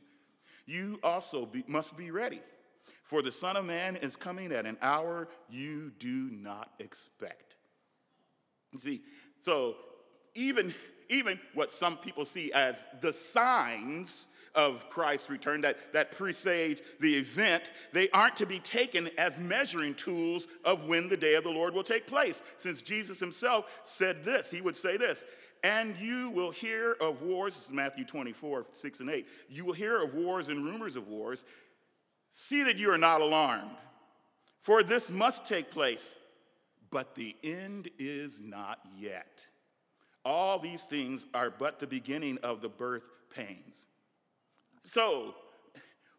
You 0.72 0.98
also 1.02 1.44
be, 1.44 1.62
must 1.66 1.98
be 1.98 2.10
ready, 2.10 2.40
for 3.04 3.20
the 3.20 3.30
Son 3.30 3.58
of 3.58 3.66
Man 3.66 3.96
is 3.96 4.16
coming 4.16 4.52
at 4.52 4.64
an 4.64 4.78
hour 4.80 5.28
you 5.50 5.92
do 5.98 6.30
not 6.32 6.70
expect. 6.78 7.56
You 8.72 8.78
See, 8.78 9.02
so 9.38 9.76
even, 10.34 10.74
even 11.10 11.38
what 11.52 11.72
some 11.72 11.98
people 11.98 12.24
see 12.24 12.52
as 12.54 12.86
the 13.02 13.12
signs 13.12 14.28
of 14.54 14.88
Christ's 14.88 15.28
return 15.28 15.60
that, 15.60 15.92
that 15.92 16.10
presage 16.12 16.80
the 17.00 17.16
event, 17.16 17.70
they 17.92 18.08
aren't 18.10 18.36
to 18.36 18.46
be 18.46 18.58
taken 18.58 19.10
as 19.18 19.38
measuring 19.38 19.94
tools 19.94 20.48
of 20.64 20.86
when 20.86 21.10
the 21.10 21.18
day 21.18 21.34
of 21.34 21.44
the 21.44 21.50
Lord 21.50 21.74
will 21.74 21.82
take 21.82 22.06
place. 22.06 22.44
Since 22.56 22.80
Jesus 22.80 23.20
himself 23.20 23.80
said 23.82 24.22
this, 24.22 24.50
he 24.50 24.62
would 24.62 24.76
say 24.76 24.96
this, 24.96 25.26
and 25.62 25.96
you 25.96 26.30
will 26.30 26.50
hear 26.50 26.96
of 27.00 27.22
wars, 27.22 27.54
this 27.54 27.66
is 27.66 27.72
Matthew 27.72 28.04
24, 28.04 28.66
6 28.72 29.00
and 29.00 29.10
8. 29.10 29.26
You 29.48 29.64
will 29.64 29.72
hear 29.72 30.02
of 30.02 30.14
wars 30.14 30.48
and 30.48 30.64
rumors 30.64 30.96
of 30.96 31.08
wars. 31.08 31.44
See 32.30 32.62
that 32.64 32.78
you 32.78 32.90
are 32.90 32.98
not 32.98 33.20
alarmed, 33.20 33.76
for 34.58 34.82
this 34.82 35.10
must 35.10 35.46
take 35.46 35.70
place, 35.70 36.16
but 36.90 37.14
the 37.14 37.36
end 37.44 37.88
is 37.98 38.40
not 38.40 38.78
yet. 38.96 39.46
All 40.24 40.58
these 40.58 40.84
things 40.84 41.26
are 41.34 41.50
but 41.50 41.78
the 41.78 41.86
beginning 41.86 42.38
of 42.42 42.60
the 42.60 42.68
birth 42.68 43.04
pains. 43.34 43.86
So, 44.80 45.34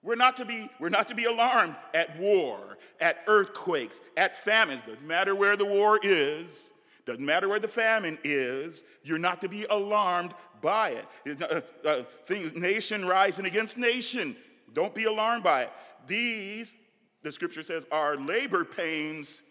we're 0.02 0.16
not 0.16 0.38
to 0.38 0.46
be, 0.46 0.70
we're 0.80 0.90
not 0.90 1.08
to 1.08 1.16
be 1.16 1.24
alarmed 1.24 1.76
at 1.94 2.20
war, 2.20 2.78
at 3.00 3.20
earthquakes, 3.28 4.02
at 4.18 4.36
famines. 4.38 4.82
Doesn't 4.82 5.08
matter 5.08 5.34
where 5.34 5.56
the 5.56 5.66
war 5.66 5.98
is, 6.04 6.73
doesn't 7.06 7.26
matter 7.26 7.50
where 7.50 7.60
the 7.60 7.68
famine 7.68 8.18
is, 8.24 8.84
you're 9.04 9.20
not 9.20 9.42
to 9.42 9.50
be 9.50 9.66
alarmed 9.66 10.34
by 10.62 10.96
it. 11.26 11.42
Uh, 11.42 11.62
uh, 11.86 12.04
thing, 12.26 12.52
nation 12.56 13.06
rising 13.06 13.46
against 13.46 13.78
nation, 13.78 14.36
don't 14.74 14.96
be 14.96 15.04
alarmed 15.04 15.44
by 15.44 15.64
it. 15.64 15.72
These, 16.08 16.78
the 17.22 17.32
scripture 17.32 17.64
says, 17.64 17.86
are 17.92 18.16
labor 18.16 18.64
pains 18.64 19.44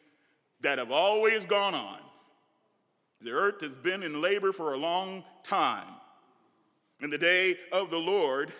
that 0.62 0.78
have 0.78 0.90
always 0.90 1.44
gone 1.44 1.74
on. 1.74 1.98
The 3.20 3.30
earth 3.30 3.60
has 3.60 3.78
been 3.78 4.02
in 4.02 4.20
labor 4.20 4.52
for 4.52 4.72
a 4.72 4.78
long 4.78 5.24
time. 5.44 5.86
In 7.00 7.10
the 7.10 7.18
day 7.18 7.56
of 7.72 7.90
the 7.90 7.98
Lord, 7.98 8.52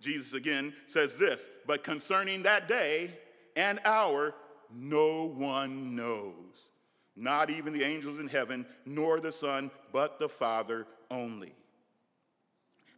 Jesus 0.00 0.34
again 0.34 0.74
says 0.86 1.16
this, 1.16 1.50
but 1.66 1.82
concerning 1.82 2.42
that 2.42 2.66
day 2.66 3.14
and 3.56 3.78
hour, 3.84 4.34
no 4.72 5.24
one 5.24 5.94
knows, 5.94 6.72
not 7.16 7.50
even 7.50 7.72
the 7.72 7.82
angels 7.82 8.18
in 8.18 8.28
heaven, 8.28 8.66
nor 8.86 9.20
the 9.20 9.32
Son, 9.32 9.70
but 9.92 10.18
the 10.18 10.28
Father 10.28 10.86
only. 11.10 11.52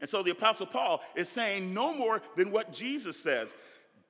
And 0.01 0.09
so 0.09 0.23
the 0.23 0.33
Apostle 0.33 0.67
Paul 0.67 1.01
is 1.15 1.29
saying 1.29 1.73
no 1.73 1.95
more 1.95 2.23
than 2.37 2.51
what 2.51 2.73
Jesus 2.73 3.17
says. 3.17 3.55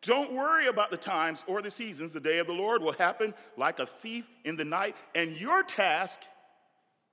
Don't 0.00 0.32
worry 0.32 0.66
about 0.66 0.90
the 0.90 0.96
times 0.96 1.44
or 1.46 1.62
the 1.62 1.70
seasons. 1.70 2.12
The 2.12 2.20
day 2.20 2.38
of 2.38 2.46
the 2.46 2.52
Lord 2.52 2.82
will 2.82 2.92
happen 2.92 3.34
like 3.56 3.78
a 3.78 3.86
thief 3.86 4.28
in 4.44 4.56
the 4.56 4.64
night, 4.64 4.96
and 5.14 5.32
your 5.32 5.62
task 5.62 6.20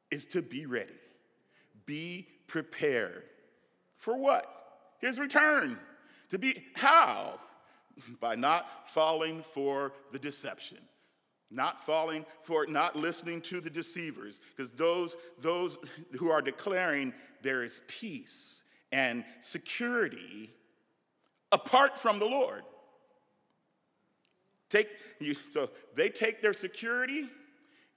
is 0.09 0.25
to 0.27 0.41
be 0.41 0.65
ready. 0.65 0.93
Be 1.85 2.27
prepared. 2.47 3.23
For 3.95 4.17
what? 4.17 4.59
his 4.99 5.19
return. 5.19 5.77
To 6.29 6.37
be 6.37 6.63
how? 6.75 7.39
By 8.19 8.35
not 8.35 8.87
falling 8.87 9.41
for 9.41 9.93
the 10.11 10.19
deception. 10.19 10.77
Not 11.51 11.83
falling 11.85 12.25
for 12.41 12.65
not 12.67 12.95
listening 12.95 13.41
to 13.41 13.59
the 13.59 13.69
deceivers, 13.69 14.39
because 14.55 14.71
those, 14.71 15.17
those 15.39 15.77
who 16.17 16.29
are 16.29 16.41
declaring 16.41 17.13
there 17.41 17.63
is 17.63 17.81
peace 17.87 18.63
and 18.91 19.23
security 19.39 20.51
apart 21.51 21.97
from 21.97 22.19
the 22.19 22.25
Lord. 22.25 22.63
Take 24.69 24.89
you, 25.19 25.35
so 25.49 25.71
they 25.95 26.09
take 26.09 26.41
their 26.41 26.53
security 26.53 27.27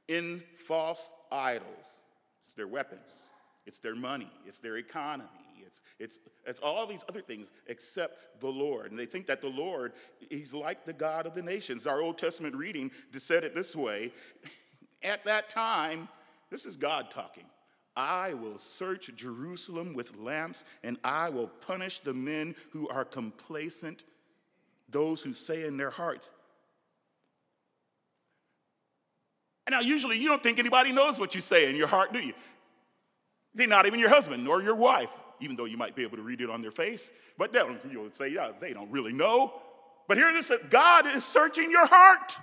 in 0.08 0.42
false 0.54 1.10
idols. 1.30 2.00
It's 2.38 2.54
their 2.54 2.66
weapons, 2.66 3.30
it's 3.66 3.78
their 3.78 3.94
money, 3.94 4.30
it's 4.46 4.58
their 4.58 4.78
economy, 4.78 5.28
it's, 5.72 5.80
it's, 5.98 6.20
it's 6.46 6.60
all 6.60 6.86
these 6.86 7.04
other 7.08 7.22
things 7.22 7.50
except 7.66 8.40
the 8.40 8.48
Lord. 8.48 8.90
And 8.90 8.98
they 8.98 9.06
think 9.06 9.26
that 9.26 9.40
the 9.40 9.48
Lord, 9.48 9.92
He's 10.28 10.52
like 10.52 10.84
the 10.84 10.92
God 10.92 11.26
of 11.26 11.34
the 11.34 11.42
nations. 11.42 11.86
Our 11.86 12.02
Old 12.02 12.18
Testament 12.18 12.54
reading 12.54 12.90
said 13.12 13.44
it 13.44 13.54
this 13.54 13.74
way 13.74 14.12
At 15.04 15.24
that 15.24 15.48
time, 15.48 16.08
this 16.50 16.64
is 16.64 16.76
God 16.76 17.10
talking. 17.10 17.44
I 17.96 18.34
will 18.34 18.56
search 18.56 19.10
Jerusalem 19.16 19.94
with 19.94 20.16
lamps, 20.16 20.64
and 20.84 20.96
I 21.02 21.28
will 21.28 21.48
punish 21.48 21.98
the 21.98 22.14
men 22.14 22.54
who 22.70 22.88
are 22.88 23.04
complacent, 23.04 24.04
those 24.88 25.22
who 25.22 25.32
say 25.32 25.66
in 25.66 25.76
their 25.76 25.90
hearts. 25.90 26.30
And 29.66 29.72
now, 29.72 29.80
usually, 29.80 30.18
you 30.18 30.28
don't 30.28 30.42
think 30.42 30.58
anybody 30.58 30.92
knows 30.92 31.18
what 31.18 31.34
you 31.34 31.40
say 31.40 31.68
in 31.68 31.76
your 31.76 31.88
heart, 31.88 32.12
do 32.12 32.20
you? 32.20 32.34
They're 33.54 33.66
not 33.66 33.86
even 33.86 33.98
your 33.98 34.08
husband 34.08 34.44
nor 34.44 34.62
your 34.62 34.76
wife 34.76 35.10
even 35.42 35.56
though 35.56 35.64
you 35.64 35.76
might 35.76 35.94
be 35.94 36.02
able 36.02 36.16
to 36.16 36.22
read 36.22 36.40
it 36.40 36.48
on 36.48 36.62
their 36.62 36.70
face. 36.70 37.12
But 37.36 37.52
they'll 37.52 37.76
you'll 37.90 38.12
say, 38.12 38.28
yeah, 38.28 38.52
they 38.60 38.72
don't 38.72 38.90
really 38.90 39.12
know. 39.12 39.60
But 40.08 40.16
here 40.16 40.28
it 40.30 40.42
says, 40.44 40.60
God 40.70 41.06
is 41.06 41.24
searching 41.24 41.70
your 41.70 41.86
heart. 41.86 42.36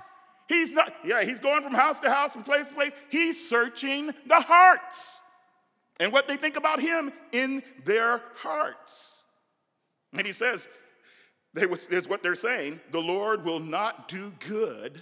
He's 0.47 0.73
not, 0.73 0.93
yeah, 1.05 1.23
he's 1.23 1.39
going 1.39 1.61
from 1.61 1.73
house 1.73 1.99
to 1.99 2.09
house, 2.09 2.33
from 2.33 2.43
place 2.43 2.67
to 2.67 2.73
place. 2.73 2.91
He's 3.09 3.49
searching 3.49 4.07
the 4.25 4.39
hearts 4.39 5.21
and 5.99 6.11
what 6.11 6.27
they 6.27 6.37
think 6.37 6.55
about 6.55 6.79
him 6.79 7.11
in 7.31 7.61
their 7.85 8.21
hearts. 8.35 9.23
And 10.17 10.25
he 10.25 10.31
says, 10.33 10.67
they 11.53 11.65
was, 11.65 11.87
is 11.87 12.07
what 12.07 12.23
they're 12.23 12.35
saying 12.35 12.79
the 12.91 13.01
Lord 13.01 13.45
will 13.45 13.59
not 13.59 14.07
do 14.07 14.33
good, 14.47 15.01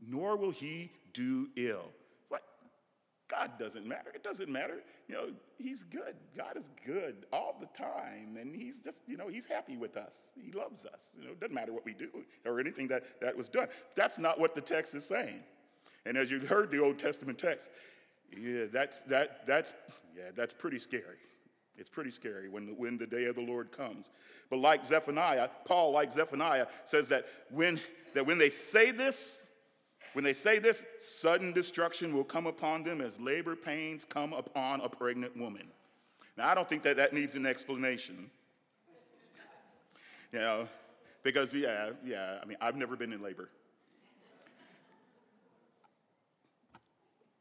nor 0.00 0.36
will 0.36 0.50
he 0.50 0.90
do 1.12 1.48
ill. 1.56 1.90
God 3.30 3.52
doesn't 3.58 3.86
matter. 3.86 4.10
It 4.14 4.24
doesn't 4.24 4.50
matter 4.50 4.82
you 5.10 5.16
know, 5.16 5.26
he's 5.58 5.82
good. 5.82 6.14
God 6.36 6.56
is 6.56 6.70
good 6.86 7.26
all 7.32 7.56
the 7.58 7.66
time. 7.76 8.36
And 8.40 8.54
he's 8.54 8.78
just, 8.78 9.02
you 9.08 9.16
know, 9.16 9.26
he's 9.26 9.44
happy 9.44 9.76
with 9.76 9.96
us. 9.96 10.32
He 10.40 10.52
loves 10.52 10.86
us. 10.86 11.16
You 11.18 11.24
know, 11.24 11.32
it 11.32 11.40
doesn't 11.40 11.54
matter 11.54 11.72
what 11.72 11.84
we 11.84 11.94
do 11.94 12.10
or 12.46 12.60
anything 12.60 12.86
that, 12.88 13.20
that 13.20 13.36
was 13.36 13.48
done. 13.48 13.66
That's 13.96 14.20
not 14.20 14.38
what 14.38 14.54
the 14.54 14.60
text 14.60 14.94
is 14.94 15.04
saying. 15.04 15.42
And 16.06 16.16
as 16.16 16.30
you 16.30 16.38
heard 16.38 16.70
the 16.70 16.78
Old 16.78 16.96
Testament 17.00 17.40
text, 17.40 17.70
yeah, 18.38 18.66
that's, 18.72 19.02
that, 19.04 19.44
that's, 19.48 19.74
yeah, 20.16 20.30
that's 20.36 20.54
pretty 20.54 20.78
scary. 20.78 21.18
It's 21.76 21.90
pretty 21.90 22.10
scary 22.10 22.48
when, 22.48 22.66
the, 22.66 22.72
when 22.74 22.96
the 22.96 23.06
day 23.06 23.24
of 23.24 23.34
the 23.34 23.42
Lord 23.42 23.72
comes. 23.72 24.12
But 24.48 24.60
like 24.60 24.84
Zephaniah, 24.84 25.48
Paul, 25.64 25.90
like 25.90 26.12
Zephaniah, 26.12 26.68
says 26.84 27.08
that 27.08 27.26
when, 27.50 27.80
that 28.14 28.24
when 28.24 28.38
they 28.38 28.48
say 28.48 28.92
this, 28.92 29.44
when 30.12 30.24
they 30.24 30.32
say 30.32 30.58
this, 30.58 30.84
sudden 30.98 31.52
destruction 31.52 32.14
will 32.14 32.24
come 32.24 32.46
upon 32.46 32.82
them 32.82 33.00
as 33.00 33.20
labor 33.20 33.54
pains 33.54 34.04
come 34.04 34.32
upon 34.32 34.80
a 34.80 34.88
pregnant 34.88 35.36
woman. 35.36 35.68
Now, 36.36 36.48
I 36.48 36.54
don't 36.54 36.68
think 36.68 36.82
that 36.82 36.96
that 36.96 37.12
needs 37.12 37.34
an 37.34 37.46
explanation. 37.46 38.30
You 40.32 40.38
know, 40.38 40.68
because, 41.22 41.52
yeah, 41.52 41.90
yeah, 42.04 42.38
I 42.42 42.46
mean, 42.46 42.56
I've 42.60 42.76
never 42.76 42.96
been 42.96 43.12
in 43.12 43.22
labor. 43.22 43.50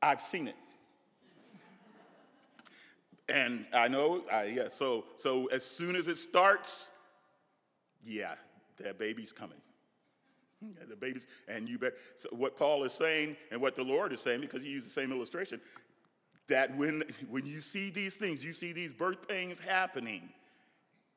I've 0.01 0.21
seen 0.21 0.47
it. 0.47 0.55
And 3.27 3.65
I 3.71 3.87
know, 3.87 4.23
I, 4.31 4.45
yeah, 4.45 4.69
so, 4.69 5.05
so 5.17 5.45
as 5.47 5.63
soon 5.63 5.95
as 5.95 6.07
it 6.07 6.17
starts, 6.17 6.89
yeah, 8.03 8.33
that 8.77 8.97
baby's 8.97 9.31
coming. 9.31 9.59
Yeah, 10.61 10.85
the 10.89 10.95
baby's, 10.95 11.25
and 11.47 11.69
you 11.69 11.77
bet. 11.77 11.93
So 12.17 12.29
what 12.31 12.57
Paul 12.57 12.83
is 12.83 12.93
saying 12.93 13.37
and 13.51 13.61
what 13.61 13.75
the 13.75 13.83
Lord 13.83 14.11
is 14.11 14.21
saying, 14.21 14.41
because 14.41 14.63
he 14.63 14.69
used 14.69 14.85
the 14.85 14.91
same 14.91 15.11
illustration, 15.11 15.61
that 16.47 16.75
when, 16.75 17.03
when 17.29 17.45
you 17.45 17.59
see 17.59 17.89
these 17.89 18.15
things, 18.15 18.43
you 18.43 18.51
see 18.51 18.73
these 18.73 18.93
birth 18.93 19.27
pains 19.27 19.59
happening, 19.59 20.29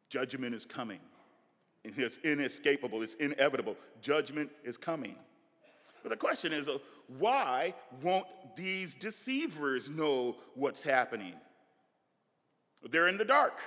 judgment 0.08 0.54
is 0.54 0.64
coming. 0.64 1.00
And 1.84 1.92
it's 1.98 2.18
inescapable, 2.18 3.02
it's 3.02 3.14
inevitable. 3.16 3.76
Judgment 4.00 4.50
is 4.62 4.76
coming. 4.76 5.16
But 6.02 6.10
the 6.10 6.16
question 6.16 6.52
is, 6.52 6.68
uh, 6.68 6.78
why 7.18 7.74
won't 8.02 8.26
these 8.54 8.94
deceivers 8.94 9.90
know 9.90 10.36
what's 10.54 10.82
happening? 10.82 11.34
They're 12.90 13.08
in 13.08 13.18
the 13.18 13.24
dark. 13.24 13.60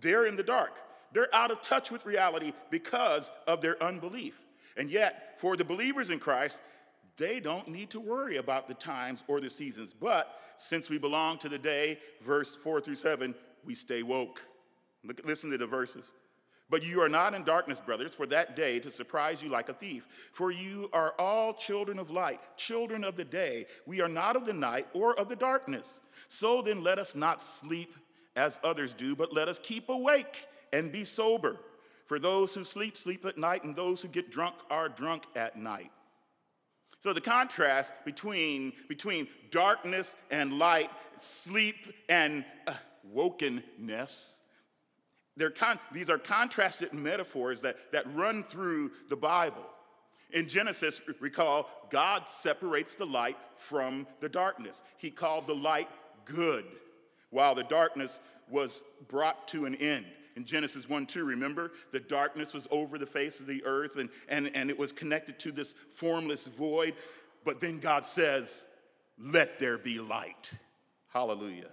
They're 0.00 0.26
in 0.26 0.36
the 0.36 0.42
dark. 0.42 0.76
They're 1.12 1.34
out 1.34 1.50
of 1.50 1.60
touch 1.62 1.90
with 1.90 2.06
reality 2.06 2.52
because 2.70 3.32
of 3.46 3.60
their 3.60 3.82
unbelief. 3.82 4.40
And 4.76 4.90
yet, 4.90 5.40
for 5.40 5.56
the 5.56 5.64
believers 5.64 6.10
in 6.10 6.18
Christ, 6.18 6.62
they 7.16 7.40
don't 7.40 7.68
need 7.68 7.90
to 7.90 8.00
worry 8.00 8.36
about 8.36 8.68
the 8.68 8.74
times 8.74 9.24
or 9.28 9.40
the 9.40 9.50
seasons. 9.50 9.92
But 9.92 10.40
since 10.56 10.88
we 10.88 10.98
belong 10.98 11.38
to 11.38 11.48
the 11.48 11.58
day, 11.58 11.98
verse 12.22 12.54
4 12.54 12.80
through 12.80 12.94
7, 12.94 13.34
we 13.64 13.74
stay 13.74 14.02
woke. 14.02 14.42
Look, 15.04 15.20
listen 15.24 15.50
to 15.50 15.58
the 15.58 15.66
verses. 15.66 16.12
But 16.70 16.86
you 16.86 17.02
are 17.02 17.08
not 17.08 17.34
in 17.34 17.42
darkness, 17.42 17.80
brothers, 17.80 18.14
for 18.14 18.26
that 18.26 18.54
day 18.54 18.78
to 18.78 18.90
surprise 18.90 19.42
you 19.42 19.50
like 19.50 19.68
a 19.68 19.74
thief. 19.74 20.06
For 20.32 20.52
you 20.52 20.88
are 20.92 21.14
all 21.18 21.52
children 21.52 21.98
of 21.98 22.10
light, 22.10 22.40
children 22.56 23.02
of 23.02 23.16
the 23.16 23.24
day. 23.24 23.66
We 23.86 24.00
are 24.00 24.08
not 24.08 24.36
of 24.36 24.46
the 24.46 24.52
night 24.52 24.86
or 24.94 25.18
of 25.18 25.28
the 25.28 25.36
darkness. 25.36 26.00
So 26.28 26.62
then 26.62 26.84
let 26.84 27.00
us 27.00 27.16
not 27.16 27.42
sleep 27.42 27.96
as 28.36 28.60
others 28.62 28.94
do, 28.94 29.16
but 29.16 29.32
let 29.32 29.48
us 29.48 29.58
keep 29.58 29.88
awake 29.88 30.46
and 30.72 30.92
be 30.92 31.02
sober. 31.02 31.56
For 32.10 32.18
those 32.18 32.56
who 32.56 32.64
sleep, 32.64 32.96
sleep 32.96 33.24
at 33.24 33.38
night, 33.38 33.62
and 33.62 33.76
those 33.76 34.02
who 34.02 34.08
get 34.08 34.32
drunk 34.32 34.56
are 34.68 34.88
drunk 34.88 35.26
at 35.36 35.56
night. 35.56 35.92
So 36.98 37.12
the 37.12 37.20
contrast 37.20 37.92
between, 38.04 38.72
between 38.88 39.28
darkness 39.52 40.16
and 40.28 40.58
light, 40.58 40.90
sleep 41.18 41.76
and 42.08 42.44
uh, 42.66 42.72
wokenness, 43.14 44.40
con- 45.54 45.78
these 45.92 46.10
are 46.10 46.18
contrasted 46.18 46.92
metaphors 46.92 47.60
that, 47.60 47.76
that 47.92 48.12
run 48.12 48.42
through 48.42 48.90
the 49.08 49.14
Bible. 49.14 49.64
In 50.32 50.48
Genesis, 50.48 51.00
recall, 51.20 51.70
God 51.90 52.28
separates 52.28 52.96
the 52.96 53.06
light 53.06 53.36
from 53.54 54.08
the 54.18 54.28
darkness. 54.28 54.82
He 54.96 55.12
called 55.12 55.46
the 55.46 55.54
light 55.54 55.88
good, 56.24 56.64
while 57.30 57.54
the 57.54 57.62
darkness 57.62 58.20
was 58.48 58.82
brought 59.06 59.46
to 59.46 59.64
an 59.64 59.76
end. 59.76 60.06
In 60.36 60.44
Genesis 60.44 60.88
1 60.88 61.06
2, 61.06 61.24
remember, 61.24 61.72
the 61.92 62.00
darkness 62.00 62.54
was 62.54 62.68
over 62.70 62.98
the 62.98 63.06
face 63.06 63.40
of 63.40 63.46
the 63.46 63.64
earth 63.64 63.96
and, 63.96 64.08
and, 64.28 64.50
and 64.54 64.70
it 64.70 64.78
was 64.78 64.92
connected 64.92 65.38
to 65.40 65.52
this 65.52 65.74
formless 65.90 66.46
void. 66.46 66.94
But 67.44 67.60
then 67.60 67.78
God 67.78 68.06
says, 68.06 68.66
Let 69.18 69.58
there 69.58 69.78
be 69.78 69.98
light. 69.98 70.52
Hallelujah. 71.08 71.70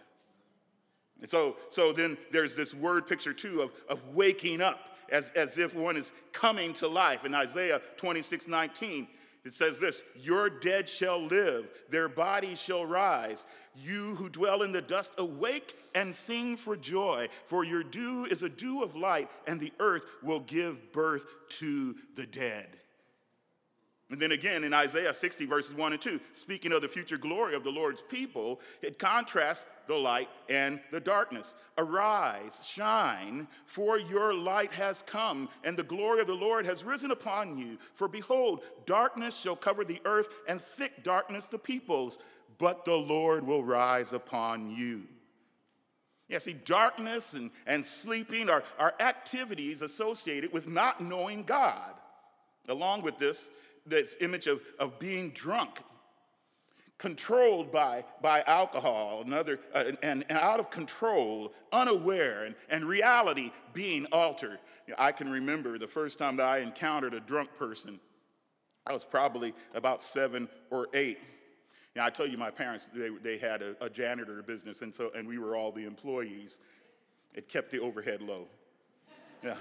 And 1.22 1.30
so, 1.30 1.58
so 1.70 1.94
then 1.94 2.18
there's 2.32 2.56
this 2.56 2.74
word 2.74 3.08
picture 3.08 3.34
too 3.34 3.62
of, 3.62 3.72
of 3.90 4.16
waking 4.16 4.62
up 4.62 4.98
as, 5.12 5.32
as 5.32 5.58
if 5.58 5.76
one 5.76 5.98
is 5.98 6.12
coming 6.32 6.74
to 6.74 6.88
life. 6.88 7.26
In 7.26 7.34
Isaiah 7.34 7.82
26 7.98 8.48
19, 8.48 9.08
it 9.48 9.54
says 9.54 9.80
this 9.80 10.04
Your 10.16 10.50
dead 10.50 10.88
shall 10.88 11.26
live, 11.26 11.70
their 11.90 12.10
bodies 12.10 12.62
shall 12.62 12.86
rise. 12.86 13.48
You 13.76 14.16
who 14.16 14.28
dwell 14.28 14.64
in 14.64 14.72
the 14.72 14.82
dust, 14.82 15.14
awake 15.18 15.78
and 15.96 16.14
sing 16.14 16.58
for 16.58 16.76
joy, 16.76 17.30
for 17.46 17.64
your 17.64 17.84
dew 17.84 18.26
is 18.26 18.44
a 18.44 18.50
dew 18.50 18.84
of 18.84 18.96
light, 18.96 19.30
and 19.48 19.60
the 19.60 19.72
earth 19.80 20.04
will 20.22 20.42
give 20.42 20.92
birth 20.92 21.26
to 21.60 21.96
the 22.16 22.26
dead. 22.26 22.68
And 24.10 24.22
then 24.22 24.32
again 24.32 24.64
in 24.64 24.74
Isaiah 24.74 25.14
60, 25.14 25.46
verses 25.46 25.76
1 25.76 25.92
and 25.92 26.02
2, 26.02 26.22
speaking 26.32 26.72
of 26.72 26.82
the 26.82 26.88
future 26.88 27.18
glory 27.18 27.56
of 27.56 27.66
the 27.66 27.70
Lord's 27.70 28.02
people, 28.02 28.62
it 28.82 28.98
contrasts 28.98 29.68
the 29.86 29.96
light 29.96 30.30
and 30.50 30.80
the 30.92 31.00
darkness. 31.02 31.56
Arise, 31.78 32.62
shine, 32.66 33.50
for 33.66 34.00
your 34.00 34.34
light 34.34 34.72
has 34.72 35.02
come, 35.02 35.50
and 35.66 35.76
the 35.76 35.84
glory 35.84 36.22
of 36.22 36.28
the 36.28 36.34
Lord 36.34 36.66
has 36.66 36.86
risen 36.86 37.12
upon 37.12 37.58
you. 37.58 37.78
For 37.96 38.08
behold, 38.08 38.62
darkness 38.86 39.38
shall 39.38 39.58
cover 39.58 39.84
the 39.84 40.02
earth, 40.06 40.30
and 40.48 40.62
thick 40.62 41.04
darkness 41.04 41.48
the 41.48 41.60
peoples, 41.60 42.18
but 42.58 42.86
the 42.86 42.96
Lord 42.96 43.46
will 43.46 43.64
rise 43.64 44.14
upon 44.14 44.70
you. 44.70 45.04
Yeah, 46.30 46.40
see, 46.40 46.54
darkness 46.54 47.34
and, 47.34 47.52
and 47.66 47.86
sleeping 47.86 48.50
are, 48.50 48.64
are 48.80 48.94
activities 49.02 49.82
associated 49.82 50.54
with 50.54 50.68
not 50.68 51.02
knowing 51.02 51.44
God. 51.44 51.94
Along 52.70 53.02
with 53.02 53.18
this, 53.18 53.50
this 53.88 54.18
image 54.22 54.48
of, 54.48 54.62
of 54.80 55.00
being 55.00 55.32
drunk, 55.32 55.80
controlled 56.98 57.72
by, 57.72 58.04
by 58.22 58.44
alcohol, 58.48 59.24
another, 59.26 59.60
uh, 59.74 59.86
and, 60.02 60.26
and, 60.30 60.40
out 60.40 60.60
of 60.60 60.70
control, 60.70 61.54
unaware, 61.72 62.46
and, 62.46 62.56
and 62.70 62.86
reality 62.86 63.52
being 63.74 64.06
altered. 64.12 64.60
You 64.88 64.92
know, 64.92 64.98
I 65.00 65.12
can 65.12 65.30
remember 65.30 65.78
the 65.78 65.88
first 65.88 66.18
time 66.18 66.38
that 66.38 66.48
I 66.48 66.60
encountered 66.60 67.14
a 67.14 67.20
drunk 67.20 67.56
person. 67.56 68.00
I 68.86 68.94
was 68.94 69.06
probably 69.06 69.54
about 69.76 70.02
seven 70.02 70.48
or 70.72 70.88
eight. 70.94 71.20
Now, 71.96 72.06
I 72.06 72.10
tell 72.10 72.28
you, 72.28 72.38
my 72.38 72.52
parents, 72.52 72.90
they, 72.94 73.10
they 73.10 73.38
had 73.38 73.62
a, 73.62 73.76
a 73.84 73.90
janitor 73.90 74.42
business, 74.44 74.82
and, 74.82 74.96
so, 74.96 75.12
and 75.16 75.28
we 75.28 75.38
were 75.38 75.56
all 75.56 75.72
the 75.72 75.86
employees. 75.86 76.60
It 77.36 77.50
kept 77.50 77.72
the 77.72 77.80
overhead 77.80 78.22
low. 78.22 78.48
Yeah. 79.44 79.56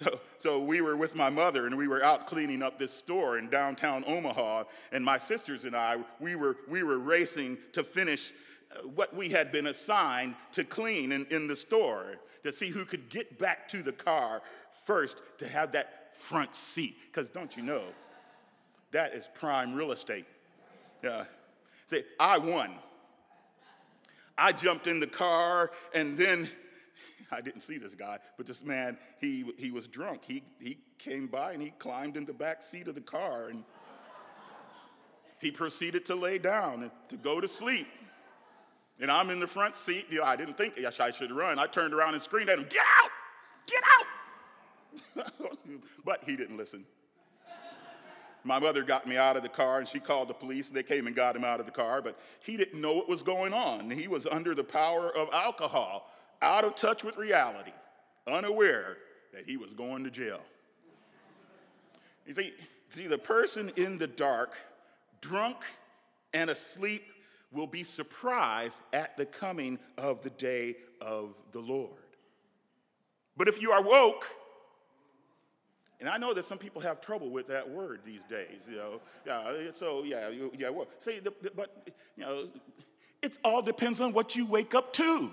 So, 0.00 0.20
so 0.38 0.58
we 0.58 0.80
were 0.80 0.96
with 0.96 1.14
my 1.14 1.28
mother 1.28 1.66
and 1.66 1.76
we 1.76 1.86
were 1.86 2.02
out 2.02 2.26
cleaning 2.26 2.62
up 2.62 2.78
this 2.78 2.92
store 2.92 3.36
in 3.38 3.50
downtown 3.50 4.02
Omaha, 4.06 4.64
and 4.92 5.04
my 5.04 5.18
sisters 5.18 5.66
and 5.66 5.76
I, 5.76 5.98
we 6.18 6.36
were, 6.36 6.56
we 6.68 6.82
were 6.82 6.98
racing 6.98 7.58
to 7.72 7.84
finish 7.84 8.32
uh, 8.72 8.88
what 8.88 9.14
we 9.14 9.28
had 9.28 9.52
been 9.52 9.66
assigned 9.66 10.36
to 10.52 10.64
clean 10.64 11.12
in, 11.12 11.26
in 11.26 11.46
the 11.46 11.56
store 11.56 12.16
to 12.44 12.50
see 12.50 12.70
who 12.70 12.86
could 12.86 13.10
get 13.10 13.38
back 13.38 13.68
to 13.68 13.82
the 13.82 13.92
car 13.92 14.40
first 14.70 15.22
to 15.36 15.46
have 15.46 15.72
that 15.72 16.16
front 16.16 16.56
seat. 16.56 16.96
Because 17.06 17.28
don't 17.28 17.54
you 17.54 17.62
know, 17.62 17.82
that 18.92 19.12
is 19.12 19.28
prime 19.34 19.74
real 19.74 19.92
estate. 19.92 20.24
Yeah. 21.04 21.24
Say, 21.86 22.04
I 22.18 22.38
won. 22.38 22.72
I 24.38 24.52
jumped 24.52 24.86
in 24.86 24.98
the 25.00 25.06
car 25.06 25.72
and 25.92 26.16
then 26.16 26.48
I 27.32 27.40
didn't 27.40 27.60
see 27.60 27.78
this 27.78 27.94
guy, 27.94 28.18
but 28.36 28.46
this 28.46 28.64
man, 28.64 28.98
he, 29.18 29.52
he 29.56 29.70
was 29.70 29.86
drunk. 29.86 30.24
He, 30.26 30.42
he 30.58 30.78
came 30.98 31.26
by 31.28 31.52
and 31.52 31.62
he 31.62 31.70
climbed 31.78 32.16
in 32.16 32.24
the 32.24 32.32
back 32.32 32.62
seat 32.62 32.88
of 32.88 32.94
the 32.94 33.00
car 33.00 33.48
and 33.48 33.64
he 35.38 35.50
proceeded 35.50 36.04
to 36.06 36.14
lay 36.14 36.38
down 36.38 36.82
and 36.82 36.90
to 37.08 37.16
go 37.16 37.40
to 37.40 37.48
sleep. 37.48 37.86
And 39.00 39.10
I'm 39.10 39.30
in 39.30 39.40
the 39.40 39.46
front 39.46 39.76
seat. 39.76 40.06
You 40.10 40.18
know, 40.18 40.24
I 40.24 40.36
didn't 40.36 40.58
think 40.58 40.74
I 40.78 41.10
should 41.10 41.32
run. 41.32 41.58
I 41.58 41.66
turned 41.66 41.94
around 41.94 42.14
and 42.14 42.22
screamed 42.22 42.50
at 42.50 42.58
him, 42.58 42.66
Get 42.68 42.84
out! 43.02 43.10
Get 43.66 43.82
out! 43.96 45.58
but 46.04 46.22
he 46.26 46.36
didn't 46.36 46.56
listen. 46.56 46.84
My 48.42 48.58
mother 48.58 48.82
got 48.82 49.06
me 49.06 49.16
out 49.16 49.36
of 49.36 49.42
the 49.42 49.48
car 49.48 49.78
and 49.78 49.88
she 49.88 50.00
called 50.00 50.28
the 50.28 50.34
police 50.34 50.70
they 50.70 50.82
came 50.82 51.06
and 51.06 51.14
got 51.14 51.36
him 51.36 51.44
out 51.44 51.60
of 51.60 51.66
the 51.66 51.72
car, 51.72 52.00
but 52.00 52.18
he 52.40 52.56
didn't 52.56 52.80
know 52.80 52.94
what 52.94 53.08
was 53.08 53.22
going 53.22 53.52
on. 53.52 53.90
He 53.90 54.08
was 54.08 54.26
under 54.26 54.54
the 54.54 54.64
power 54.64 55.14
of 55.14 55.28
alcohol 55.32 56.10
out 56.42 56.64
of 56.64 56.74
touch 56.74 57.04
with 57.04 57.16
reality, 57.16 57.72
unaware 58.26 58.96
that 59.32 59.44
he 59.46 59.56
was 59.56 59.72
going 59.72 60.04
to 60.04 60.10
jail. 60.10 60.40
You 62.26 62.32
see, 62.32 62.52
see, 62.90 63.06
the 63.06 63.18
person 63.18 63.72
in 63.76 63.98
the 63.98 64.06
dark, 64.06 64.56
drunk 65.20 65.64
and 66.32 66.50
asleep, 66.50 67.04
will 67.52 67.66
be 67.66 67.82
surprised 67.82 68.80
at 68.92 69.16
the 69.16 69.26
coming 69.26 69.78
of 69.98 70.22
the 70.22 70.30
day 70.30 70.76
of 71.00 71.34
the 71.52 71.58
Lord. 71.58 71.90
But 73.36 73.48
if 73.48 73.60
you 73.60 73.72
are 73.72 73.82
woke, 73.82 74.26
and 75.98 76.08
I 76.08 76.16
know 76.16 76.32
that 76.32 76.44
some 76.44 76.58
people 76.58 76.80
have 76.82 77.00
trouble 77.00 77.30
with 77.30 77.48
that 77.48 77.68
word 77.68 78.00
these 78.04 78.22
days, 78.24 78.68
you 78.70 78.76
know. 78.76 79.00
Yeah, 79.26 79.70
so 79.72 80.02
yeah, 80.04 80.30
yeah. 80.58 80.70
Well, 80.70 80.86
see, 80.98 81.18
the, 81.18 81.32
the, 81.42 81.50
but 81.54 81.88
you 82.16 82.24
know, 82.24 82.48
it 83.22 83.38
all 83.44 83.60
depends 83.60 84.00
on 84.00 84.12
what 84.12 84.34
you 84.34 84.46
wake 84.46 84.74
up 84.74 84.92
to. 84.94 85.30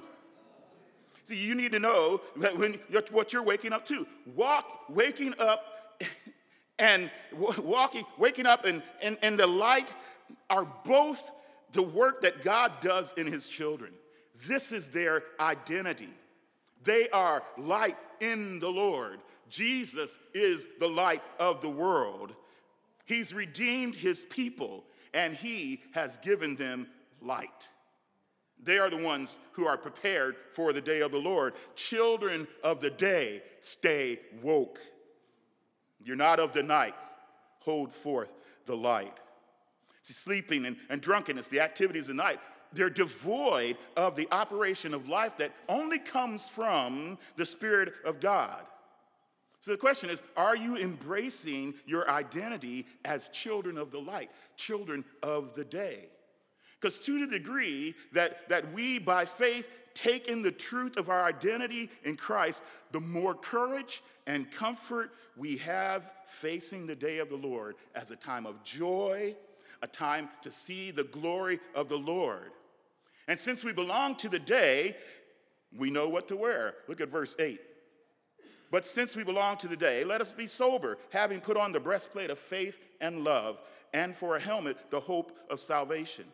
See, 1.28 1.36
you 1.36 1.56
need 1.56 1.74
to 1.74 1.80
know 1.80 2.22
that 2.38 2.58
when 2.58 2.80
what 3.12 3.34
you're 3.34 3.44
waking 3.44 3.74
up 3.74 3.84
to. 3.88 4.08
Walk, 4.34 4.86
waking 4.88 5.34
up 5.38 5.62
and 6.80 7.12
walking, 7.34 8.06
waking 8.18 8.46
up 8.46 8.64
and, 8.64 8.82
and, 9.02 9.18
and 9.22 9.38
the 9.38 9.46
light 9.46 9.94
are 10.50 10.66
both 10.86 11.30
the 11.74 11.84
work 11.84 12.22
that 12.22 12.44
God 12.44 12.72
does 12.80 13.12
in 13.18 13.28
his 13.28 13.50
children. 13.50 13.92
This 14.48 14.72
is 14.72 14.88
their 14.88 15.22
identity. 15.38 16.14
They 16.84 17.10
are 17.10 17.44
light 17.58 17.98
in 18.22 18.60
the 18.60 18.70
Lord. 18.70 19.20
Jesus 19.50 20.18
is 20.34 20.66
the 20.80 20.88
light 20.88 21.24
of 21.42 21.60
the 21.60 21.70
world. 21.70 22.36
He's 23.04 23.34
redeemed 23.34 23.98
his 23.98 24.24
people 24.24 24.86
and 25.14 25.34
he 25.34 25.82
has 25.92 26.20
given 26.20 26.56
them 26.56 26.88
light. 27.22 27.68
They 28.64 28.80
are 28.80 28.90
the 28.90 28.98
ones 28.98 29.40
who 29.54 29.66
are 29.68 29.78
prepared 29.78 30.36
for 30.52 30.74
the 30.74 30.82
day 30.82 31.02
of 31.02 31.12
the 31.12 31.20
Lord. 31.20 31.54
Children 31.76 32.48
of 32.64 32.82
the 32.82 32.90
day, 32.90 33.44
stay 33.62 34.20
woke. 34.42 34.80
You're 36.04 36.16
not 36.16 36.40
of 36.40 36.54
the 36.54 36.64
night. 36.64 36.96
Hold 37.60 37.92
forth 37.92 38.34
the 38.66 38.76
light. 38.76 39.14
See, 40.02 40.14
sleeping 40.14 40.66
and, 40.66 40.78
and 40.90 41.02
drunkenness, 41.02 41.48
the 41.48 41.60
activities 41.60 42.04
of 42.10 42.16
the 42.16 42.24
night, 42.24 42.40
they're 42.74 42.90
devoid 42.90 43.78
of 43.96 44.16
the 44.16 44.28
operation 44.32 44.94
of 44.94 45.08
life 45.08 45.38
that 45.38 45.54
only 45.70 46.00
comes 46.00 46.50
from 46.50 47.18
the 47.36 47.46
Spirit 47.46 47.94
of 48.06 48.20
God. 48.20 48.66
So 49.60 49.72
the 49.72 49.78
question 49.78 50.10
is 50.10 50.22
are 50.36 50.56
you 50.56 50.78
embracing 50.78 51.74
your 51.86 52.10
identity 52.10 52.86
as 53.04 53.30
children 53.30 53.78
of 53.78 53.92
the 53.92 54.00
light, 54.00 54.32
children 54.56 55.04
of 55.24 55.56
the 55.56 55.66
day? 55.66 56.10
Because 56.80 57.00
to 57.00 57.26
the 57.26 57.28
degree 57.28 57.96
that, 58.14 58.48
that 58.50 58.72
we, 58.74 59.00
by 59.00 59.26
faith, 59.26 59.70
take 59.94 60.28
in 60.28 60.44
the 60.44 60.52
truth 60.52 60.96
of 60.98 61.10
our 61.10 61.26
identity 61.26 61.90
in 62.04 62.16
Christ, 62.16 62.64
the 62.92 63.00
more 63.00 63.34
courage 63.34 64.04
and 64.28 64.50
comfort 64.52 65.12
we 65.36 65.58
have 65.58 66.12
facing 66.28 66.86
the 66.86 66.96
day 66.96 67.18
of 67.20 67.30
the 67.30 67.36
Lord 67.36 67.76
as 67.96 68.12
a 68.12 68.16
time 68.16 68.46
of 68.46 68.64
joy, 68.64 69.36
a 69.82 69.88
time 69.88 70.30
to 70.42 70.52
see 70.52 70.92
the 70.92 71.04
glory 71.04 71.60
of 71.74 71.90
the 71.90 71.98
Lord. 71.98 72.52
And 73.28 73.40
since 73.40 73.64
we 73.64 73.74
belong 73.74 74.16
to 74.18 74.30
the 74.30 74.40
day, 74.40 74.96
we 75.76 75.90
know 75.90 76.08
what 76.08 76.28
to 76.28 76.36
wear. 76.36 76.76
Look 76.88 77.02
at 77.02 77.10
verse 77.10 77.36
8. 77.40 77.60
But 78.70 78.86
since 78.86 79.16
we 79.16 79.24
belong 79.24 79.58
to 79.58 79.68
the 79.68 79.78
day, 79.78 80.04
let 80.04 80.22
us 80.22 80.34
be 80.34 80.46
sober, 80.48 80.98
having 81.12 81.40
put 81.40 81.58
on 81.58 81.72
the 81.72 81.80
breastplate 81.80 82.30
of 82.30 82.38
faith 82.38 82.80
and 83.00 83.24
love, 83.24 83.60
and 83.94 84.16
for 84.16 84.36
a 84.36 84.40
helmet, 84.40 84.78
the 84.92 85.00
hope 85.00 85.38
of 85.50 85.60
salvation. 85.60 86.26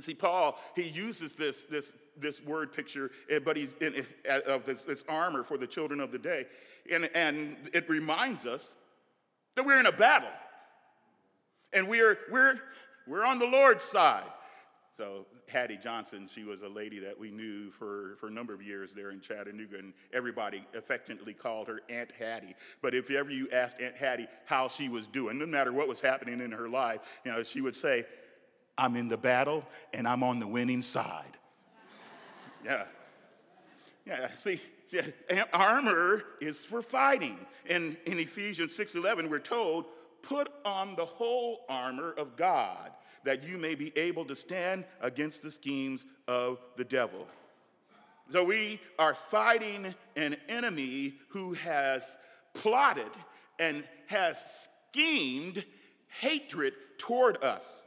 And 0.00 0.04
see, 0.06 0.14
Paul, 0.14 0.58
he 0.74 0.84
uses 0.84 1.34
this, 1.34 1.64
this, 1.64 1.92
this 2.16 2.42
word 2.42 2.72
picture, 2.72 3.10
eh, 3.28 3.38
but 3.38 3.54
he's 3.54 3.74
in, 3.82 4.06
eh, 4.24 4.38
of 4.46 4.64
this, 4.64 4.86
this 4.86 5.04
armor 5.10 5.42
for 5.42 5.58
the 5.58 5.66
children 5.66 6.00
of 6.00 6.10
the 6.10 6.18
day. 6.18 6.46
And, 6.90 7.10
and 7.14 7.54
it 7.74 7.86
reminds 7.86 8.46
us 8.46 8.74
that 9.56 9.66
we're 9.66 9.78
in 9.78 9.84
a 9.84 9.92
battle. 9.92 10.30
And 11.74 11.86
we're, 11.86 12.16
we're, 12.32 12.58
we're 13.06 13.26
on 13.26 13.38
the 13.38 13.44
Lord's 13.44 13.84
side. 13.84 14.24
So 14.96 15.26
Hattie 15.50 15.78
Johnson, 15.82 16.26
she 16.26 16.44
was 16.44 16.62
a 16.62 16.68
lady 16.68 16.98
that 17.00 17.18
we 17.18 17.30
knew 17.30 17.70
for, 17.70 18.16
for 18.20 18.28
a 18.28 18.30
number 18.30 18.54
of 18.54 18.62
years 18.62 18.94
there 18.94 19.10
in 19.10 19.20
Chattanooga, 19.20 19.78
and 19.78 19.92
everybody 20.14 20.64
affectionately 20.74 21.34
called 21.34 21.68
her 21.68 21.80
Aunt 21.90 22.12
Hattie. 22.18 22.54
But 22.80 22.94
if 22.94 23.10
ever 23.10 23.30
you 23.30 23.50
asked 23.50 23.80
Aunt 23.80 23.96
Hattie 23.96 24.28
how 24.46 24.68
she 24.68 24.88
was 24.88 25.06
doing, 25.06 25.38
no 25.38 25.46
matter 25.46 25.74
what 25.74 25.88
was 25.88 26.00
happening 26.00 26.40
in 26.40 26.52
her 26.52 26.70
life, 26.70 27.00
you 27.24 27.32
know, 27.32 27.42
she 27.42 27.60
would 27.60 27.76
say, 27.76 28.06
I'm 28.80 28.96
in 28.96 29.08
the 29.08 29.18
battle 29.18 29.62
and 29.92 30.08
I'm 30.08 30.22
on 30.22 30.40
the 30.40 30.46
winning 30.46 30.80
side. 30.80 31.36
Yeah. 32.64 32.84
Yeah, 34.06 34.32
see, 34.32 34.60
see, 34.86 35.00
armor 35.52 36.24
is 36.40 36.64
for 36.64 36.80
fighting. 36.80 37.38
And 37.68 37.98
in 38.06 38.18
Ephesians 38.18 38.76
6:11, 38.76 39.28
we're 39.28 39.38
told, 39.38 39.84
put 40.22 40.50
on 40.64 40.96
the 40.96 41.04
whole 41.04 41.66
armor 41.68 42.12
of 42.12 42.36
God, 42.36 42.90
that 43.24 43.42
you 43.42 43.58
may 43.58 43.74
be 43.74 43.96
able 43.96 44.24
to 44.24 44.34
stand 44.34 44.86
against 45.02 45.42
the 45.42 45.50
schemes 45.50 46.06
of 46.26 46.58
the 46.76 46.84
devil. 46.84 47.28
So 48.30 48.42
we 48.42 48.80
are 48.98 49.12
fighting 49.12 49.94
an 50.16 50.36
enemy 50.48 51.18
who 51.28 51.52
has 51.52 52.16
plotted 52.54 53.10
and 53.58 53.86
has 54.06 54.68
schemed 54.90 55.64
hatred 56.08 56.72
toward 56.96 57.44
us. 57.44 57.84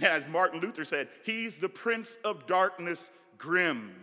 As 0.00 0.26
Martin 0.26 0.60
Luther 0.60 0.84
said, 0.84 1.08
he's 1.24 1.58
the 1.58 1.68
prince 1.68 2.16
of 2.24 2.46
darkness, 2.46 3.12
grim. 3.38 3.94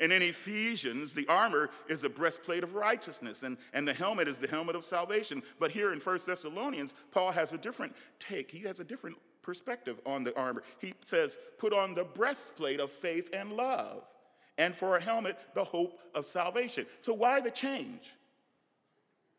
And 0.00 0.12
in 0.12 0.22
Ephesians, 0.22 1.12
the 1.12 1.26
armor 1.28 1.70
is 1.88 2.04
a 2.04 2.08
breastplate 2.08 2.64
of 2.64 2.74
righteousness, 2.74 3.44
and, 3.44 3.56
and 3.72 3.86
the 3.86 3.94
helmet 3.94 4.26
is 4.26 4.38
the 4.38 4.48
helmet 4.48 4.74
of 4.74 4.84
salvation. 4.84 5.42
But 5.60 5.70
here 5.70 5.92
in 5.92 6.00
1 6.00 6.18
Thessalonians, 6.26 6.94
Paul 7.10 7.30
has 7.30 7.52
a 7.52 7.58
different 7.58 7.94
take. 8.18 8.50
He 8.50 8.60
has 8.60 8.80
a 8.80 8.84
different 8.84 9.16
perspective 9.42 10.00
on 10.04 10.24
the 10.24 10.36
armor. 10.36 10.64
He 10.80 10.94
says, 11.04 11.38
Put 11.58 11.72
on 11.72 11.94
the 11.94 12.04
breastplate 12.04 12.80
of 12.80 12.90
faith 12.90 13.30
and 13.32 13.52
love, 13.52 14.02
and 14.58 14.74
for 14.74 14.96
a 14.96 15.00
helmet, 15.00 15.38
the 15.54 15.64
hope 15.64 16.00
of 16.14 16.26
salvation. 16.26 16.86
So, 16.98 17.14
why 17.14 17.40
the 17.40 17.50
change? 17.50 18.14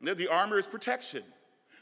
The 0.01 0.31
armor 0.31 0.57
is 0.57 0.67
protection. 0.67 1.23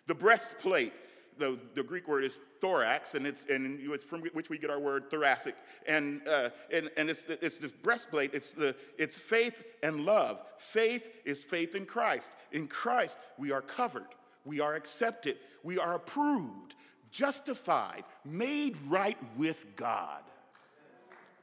The 0.07 0.15
breastplate 0.15 0.93
the, 1.37 1.59
the 1.73 1.83
Greek 1.83 2.07
word 2.07 2.23
is 2.23 2.39
thorax, 2.59 3.15
and 3.15 3.25
it's, 3.25 3.45
and 3.45 3.79
it's 3.91 4.03
from 4.03 4.21
which 4.21 4.49
we 4.49 4.57
get 4.57 4.69
our 4.69 4.79
word 4.79 5.09
thoracic. 5.09 5.55
And, 5.87 6.27
uh, 6.27 6.49
and, 6.71 6.89
and 6.97 7.09
it's, 7.09 7.25
it's 7.25 7.59
the 7.59 7.69
breastplate, 7.81 8.33
it's, 8.33 8.51
the, 8.51 8.75
it's 8.97 9.17
faith 9.17 9.63
and 9.81 10.05
love. 10.05 10.41
Faith 10.57 11.09
is 11.25 11.43
faith 11.43 11.75
in 11.75 11.85
Christ. 11.85 12.33
In 12.51 12.67
Christ, 12.67 13.17
we 13.37 13.51
are 13.51 13.61
covered, 13.61 14.07
we 14.45 14.59
are 14.59 14.75
accepted, 14.75 15.37
we 15.63 15.77
are 15.77 15.95
approved, 15.95 16.75
justified, 17.11 18.03
made 18.25 18.77
right 18.87 19.17
with 19.37 19.75
God. 19.75 20.21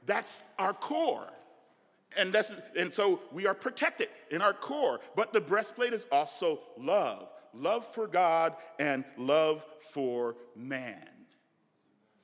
That's 0.06 0.50
our 0.58 0.72
core. 0.72 1.28
And, 2.16 2.32
that's, 2.32 2.54
and 2.76 2.92
so 2.92 3.20
we 3.30 3.46
are 3.46 3.54
protected 3.54 4.08
in 4.30 4.42
our 4.42 4.52
core. 4.52 5.00
But 5.14 5.32
the 5.32 5.40
breastplate 5.40 5.92
is 5.92 6.08
also 6.10 6.60
love 6.76 7.28
love 7.54 7.84
for 7.84 8.06
God 8.06 8.54
and 8.78 9.04
love 9.16 9.64
for 9.80 10.36
man. 10.56 11.08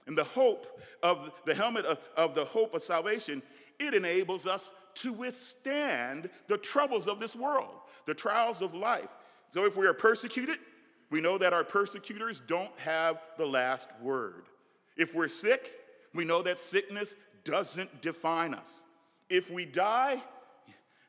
And 0.06 0.16
the 0.16 0.24
hope 0.24 0.80
of 1.02 1.32
the 1.44 1.54
helmet 1.54 1.84
of, 1.84 1.98
of 2.16 2.34
the 2.34 2.44
hope 2.44 2.74
of 2.74 2.82
salvation, 2.82 3.42
it 3.78 3.94
enables 3.94 4.46
us 4.46 4.72
to 4.94 5.12
withstand 5.12 6.30
the 6.46 6.56
troubles 6.56 7.08
of 7.08 7.18
this 7.18 7.36
world, 7.36 7.74
the 8.06 8.14
trials 8.14 8.62
of 8.62 8.74
life. 8.74 9.08
So 9.50 9.64
if 9.64 9.76
we 9.76 9.86
are 9.86 9.94
persecuted, 9.94 10.58
we 11.10 11.20
know 11.20 11.38
that 11.38 11.52
our 11.52 11.64
persecutors 11.64 12.40
don't 12.40 12.76
have 12.78 13.20
the 13.36 13.46
last 13.46 13.88
word. 14.00 14.44
If 14.96 15.14
we're 15.14 15.28
sick, 15.28 15.70
we 16.14 16.24
know 16.24 16.42
that 16.42 16.58
sickness 16.58 17.16
doesn't 17.44 18.02
define 18.02 18.54
us. 18.54 18.84
If 19.28 19.50
we 19.50 19.66
die, 19.66 20.22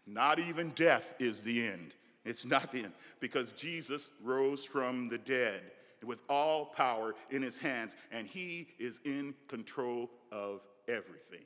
not 0.05 0.39
even 0.39 0.69
death 0.71 1.13
is 1.19 1.43
the 1.43 1.67
end. 1.67 1.93
It's 2.27 2.45
not 2.45 2.71
the 2.73 2.83
end 2.83 2.93
because 3.21 3.53
Jesus 3.53 4.09
rose 4.21 4.65
from 4.65 5.07
the 5.07 5.17
dead 5.17 5.61
with 6.05 6.21
all 6.29 6.65
power 6.65 7.15
in 7.31 7.41
his 7.41 7.57
hands, 7.57 7.95
and 8.11 8.27
he 8.27 8.67
is 8.77 8.99
in 9.05 9.33
control 9.47 10.11
of 10.31 10.61
everything. 10.87 11.45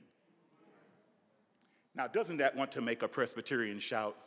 Now, 1.95 2.07
doesn't 2.07 2.37
that 2.37 2.55
want 2.55 2.71
to 2.73 2.81
make 2.81 3.03
a 3.03 3.07
Presbyterian 3.07 3.77
shout? 3.77 4.17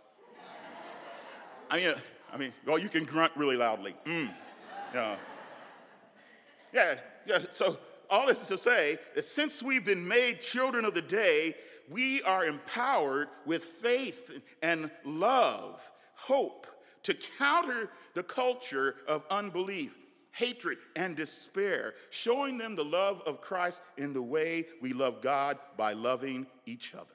I 1.71 1.81
mean, 1.81 1.95
I 2.33 2.37
mean, 2.37 2.53
well, 2.65 2.79
you 2.79 2.89
can 2.89 3.05
grunt 3.05 3.33
really 3.37 3.57
loudly. 3.57 3.97
Mm. 4.05 4.31
Yeah. 4.95 5.17
yeah, 6.73 6.95
yeah. 7.27 7.39
So 7.51 7.79
all 8.09 8.27
this 8.27 8.43
is 8.43 8.49
to 8.49 8.57
say 8.57 8.99
that 9.17 9.25
since 9.25 9.63
we've 9.63 9.85
been 9.85 10.07
made 10.07 10.41
children 10.41 10.85
of 10.85 10.95
the 10.95 11.03
day, 11.03 11.57
we 11.91 12.23
are 12.23 12.45
empowered 12.45 13.29
with 13.45 13.65
faith 13.65 14.31
and 14.63 14.91
love 15.05 15.91
hope 16.27 16.67
to 17.03 17.15
counter 17.39 17.91
the 18.15 18.23
culture 18.23 18.97
of 19.07 19.25
unbelief, 19.31 19.97
hatred, 20.33 20.79
and 20.97 21.17
despair, 21.17 21.95
showing 22.11 22.59
them 22.59 22.75
the 22.75 22.85
love 22.85 23.23
of 23.27 23.41
Christ 23.41 23.83
in 23.99 24.13
the 24.13 24.23
way 24.23 24.65
we 24.81 24.93
love 24.93 25.21
God 25.21 25.59
by 25.77 25.93
loving 25.93 26.47
each 26.67 26.95
other. 26.95 27.11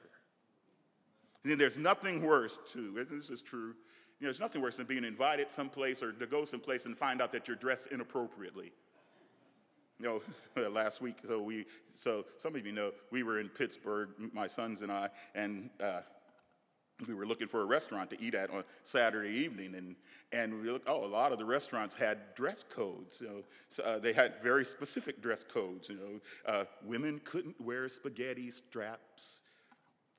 See, 1.44 1.54
there's 1.54 1.78
nothing 1.78 2.22
worse, 2.22 2.60
too, 2.66 3.04
this 3.10 3.30
is 3.30 3.42
true. 3.42 3.74
You 4.20 4.26
know, 4.26 4.28
there's 4.28 4.40
nothing 4.40 4.60
worse 4.60 4.76
than 4.76 4.86
being 4.86 5.04
invited 5.04 5.50
someplace 5.50 6.02
or 6.02 6.12
to 6.12 6.26
go 6.26 6.44
someplace 6.44 6.84
and 6.84 6.96
find 6.96 7.22
out 7.22 7.32
that 7.32 7.48
you're 7.48 7.56
dressed 7.56 7.88
inappropriately. 7.88 8.72
You 9.98 10.22
know, 10.56 10.68
last 10.70 11.00
week, 11.00 11.16
so 11.26 11.42
we, 11.42 11.66
so 11.94 12.26
some 12.36 12.54
of 12.54 12.64
you 12.64 12.72
know, 12.72 12.92
we 13.10 13.22
were 13.22 13.40
in 13.40 13.48
Pittsburgh, 13.48 14.10
my 14.32 14.46
sons 14.46 14.82
and 14.82 14.92
I, 14.92 15.08
and 15.34 15.70
uh, 15.82 16.00
we 17.08 17.14
were 17.14 17.26
looking 17.26 17.48
for 17.48 17.62
a 17.62 17.64
restaurant 17.64 18.10
to 18.10 18.20
eat 18.20 18.34
at 18.34 18.50
on 18.50 18.64
Saturday 18.82 19.30
evening, 19.30 19.74
and, 19.74 19.96
and 20.32 20.60
we 20.60 20.70
looked, 20.70 20.88
oh, 20.88 21.04
a 21.04 21.06
lot 21.06 21.32
of 21.32 21.38
the 21.38 21.44
restaurants 21.44 21.94
had 21.94 22.34
dress 22.34 22.62
codes. 22.62 23.20
You 23.20 23.28
know, 23.28 23.42
so, 23.68 23.82
uh, 23.84 23.98
they 23.98 24.12
had 24.12 24.40
very 24.42 24.64
specific 24.64 25.22
dress 25.22 25.44
codes. 25.44 25.88
You 25.88 25.96
know, 25.96 26.20
uh, 26.52 26.64
women 26.84 27.20
couldn't 27.24 27.60
wear 27.60 27.88
spaghetti 27.88 28.50
straps, 28.50 29.42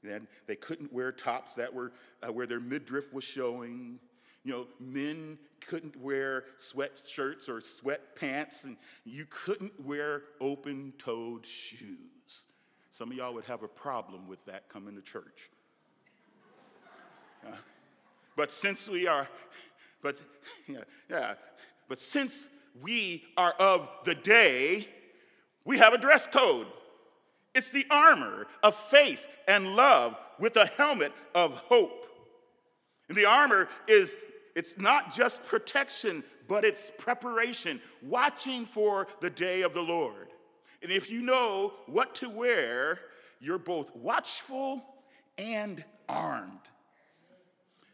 and 0.04 0.28
they 0.48 0.56
couldn't 0.56 0.91
wear 0.91 1.12
tops 1.12 1.56
that 1.56 1.74
were 1.74 1.91
uh, 2.24 2.32
where 2.32 2.48
their 2.48 2.60
midriff 2.60 3.13
was 3.13 3.24
showing. 3.24 4.00
You 4.44 4.54
know, 4.54 4.67
men 4.80 5.38
couldn't 5.67 5.96
wear 5.96 6.46
sweatshirts 6.58 7.48
or 7.48 7.62
sweatpants, 7.62 8.63
and 8.63 8.78
you 9.06 9.28
couldn't 9.30 9.80
wear 9.86 10.24
open-toed 10.39 11.46
shoes. 11.46 12.46
Some 12.89 13.12
of 13.12 13.17
y'all 13.17 13.34
would 13.36 13.46
have 13.46 13.62
a 13.62 13.67
problem 13.67 14.28
with 14.28 14.44
that 14.46 14.67
coming 14.67 14.96
to 14.96 15.02
church. 15.02 15.52
But 18.36 18.52
since 18.52 18.90
we 18.90 19.08
are, 19.08 19.28
but 20.02 20.24
yeah, 20.68 20.80
yeah, 21.10 21.34
but 21.88 22.00
since 22.00 22.50
we 22.82 23.24
are 23.38 23.54
of 23.60 23.90
the 24.04 24.16
day, 24.16 24.88
we 25.66 25.78
have 25.78 25.94
a 25.94 25.98
dress 25.98 26.28
code. 26.28 26.68
It's 27.54 27.70
the 27.70 27.86
armor 27.92 28.48
of 28.64 28.76
faith 28.76 29.28
and 29.48 29.76
love 29.76 30.16
with 30.40 30.56
a 30.56 30.66
helmet 30.66 31.12
of 31.36 31.54
hope. 31.54 32.06
And 33.10 33.18
the 33.18 33.26
armor 33.26 33.68
is 33.88 34.18
it's 34.56 34.78
not 34.78 35.14
just 35.14 35.44
protection, 35.44 36.24
but 36.48 36.64
it's 36.64 36.92
preparation, 36.98 37.82
watching 38.02 38.66
for 38.66 39.08
the 39.20 39.30
day 39.30 39.62
of 39.62 39.74
the 39.74 39.82
Lord. 39.82 40.28
And 40.82 40.92
if 40.92 41.10
you 41.10 41.22
know 41.22 41.74
what 41.88 42.16
to 42.16 42.30
wear, 42.30 43.00
you're 43.40 43.60
both 43.60 43.96
watchful 43.96 44.84
and 45.38 45.84
armed. 46.08 46.60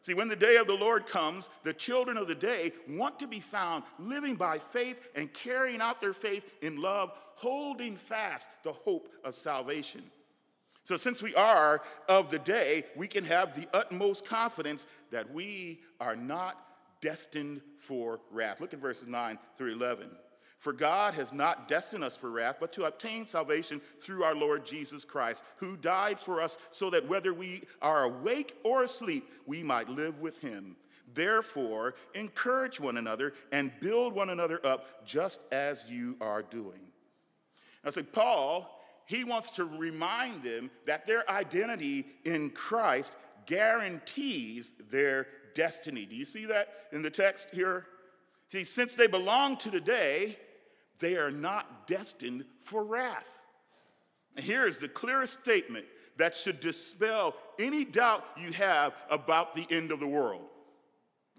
See, 0.07 0.13
when 0.13 0.29
the 0.29 0.37
day 0.37 0.55
of 0.55 0.67
the 0.67 0.73
Lord 0.73 1.05
comes, 1.05 1.49
the 1.63 1.73
children 1.73 2.15
of 2.15 2.29
the 2.29 2.33
day 2.33 2.71
want 2.87 3.19
to 3.19 3.27
be 3.27 3.41
found 3.41 3.83
living 3.99 4.37
by 4.37 4.57
faith 4.57 5.05
and 5.15 5.33
carrying 5.33 5.81
out 5.81 5.99
their 5.99 6.13
faith 6.13 6.49
in 6.61 6.81
love, 6.81 7.11
holding 7.35 7.97
fast 7.97 8.49
the 8.63 8.71
hope 8.71 9.09
of 9.25 9.35
salvation. 9.35 10.01
So, 10.85 10.95
since 10.95 11.21
we 11.21 11.35
are 11.35 11.81
of 12.07 12.31
the 12.31 12.39
day, 12.39 12.85
we 12.95 13.09
can 13.09 13.25
have 13.25 13.53
the 13.53 13.67
utmost 13.73 14.25
confidence 14.25 14.87
that 15.11 15.33
we 15.33 15.81
are 15.99 16.15
not 16.15 16.57
destined 17.01 17.59
for 17.77 18.21
wrath. 18.31 18.61
Look 18.61 18.73
at 18.73 18.79
verses 18.79 19.09
9 19.09 19.37
through 19.57 19.73
11. 19.73 20.07
For 20.57 20.73
God 20.73 21.13
has 21.13 21.31
not 21.31 21.67
destined 21.67 22.03
us 22.03 22.17
for 22.17 22.31
wrath, 22.31 22.57
but 22.59 22.73
to 22.73 22.85
obtain 22.85 23.27
salvation 23.27 23.79
through 23.99 24.23
our 24.23 24.35
Lord 24.35 24.65
Jesus 24.65 25.05
Christ, 25.05 25.43
who 25.57 25.77
died 25.77 26.19
for 26.19 26.41
us 26.41 26.57
so 26.71 26.89
that 26.89 27.07
whether 27.07 27.33
we 27.33 27.63
are 27.81 28.05
awake 28.05 28.55
or 28.63 28.83
asleep, 28.83 29.29
we 29.45 29.61
might 29.61 29.87
live 29.87 30.19
with 30.19 30.41
him. 30.41 30.75
Therefore, 31.13 31.95
encourage 32.15 32.79
one 32.79 32.97
another 32.97 33.33
and 33.51 33.71
build 33.79 34.13
one 34.13 34.29
another 34.29 34.59
up, 34.65 35.05
just 35.05 35.41
as 35.53 35.89
you 35.89 36.17
are 36.19 36.41
doing. 36.41 36.81
Now, 37.83 37.91
so 37.91 38.03
Paul, 38.03 38.83
he 39.05 39.23
wants 39.23 39.51
to 39.51 39.65
remind 39.65 40.43
them 40.43 40.71
that 40.85 41.05
their 41.05 41.29
identity 41.29 42.05
in 42.25 42.49
Christ 42.49 43.15
guarantees 43.45 44.73
their 44.89 45.27
destiny. 45.53 46.05
Do 46.05 46.15
you 46.15 46.25
see 46.25 46.45
that 46.45 46.67
in 46.91 47.03
the 47.03 47.09
text 47.09 47.51
here? 47.51 47.85
See, 48.49 48.63
since 48.63 48.95
they 48.95 49.07
belong 49.07 49.57
to 49.57 49.71
today, 49.71 50.37
they 50.99 51.17
are 51.17 51.31
not 51.31 51.87
destined 51.87 52.45
for 52.59 52.83
wrath. 52.83 53.45
And 54.35 54.45
here 54.45 54.67
is 54.67 54.77
the 54.77 54.87
clearest 54.87 55.41
statement 55.41 55.85
that 56.17 56.35
should 56.35 56.59
dispel 56.59 57.35
any 57.59 57.85
doubt 57.85 58.25
you 58.37 58.51
have 58.53 58.93
about 59.09 59.55
the 59.55 59.67
end 59.69 59.91
of 59.91 59.99
the 59.99 60.07
world. 60.07 60.45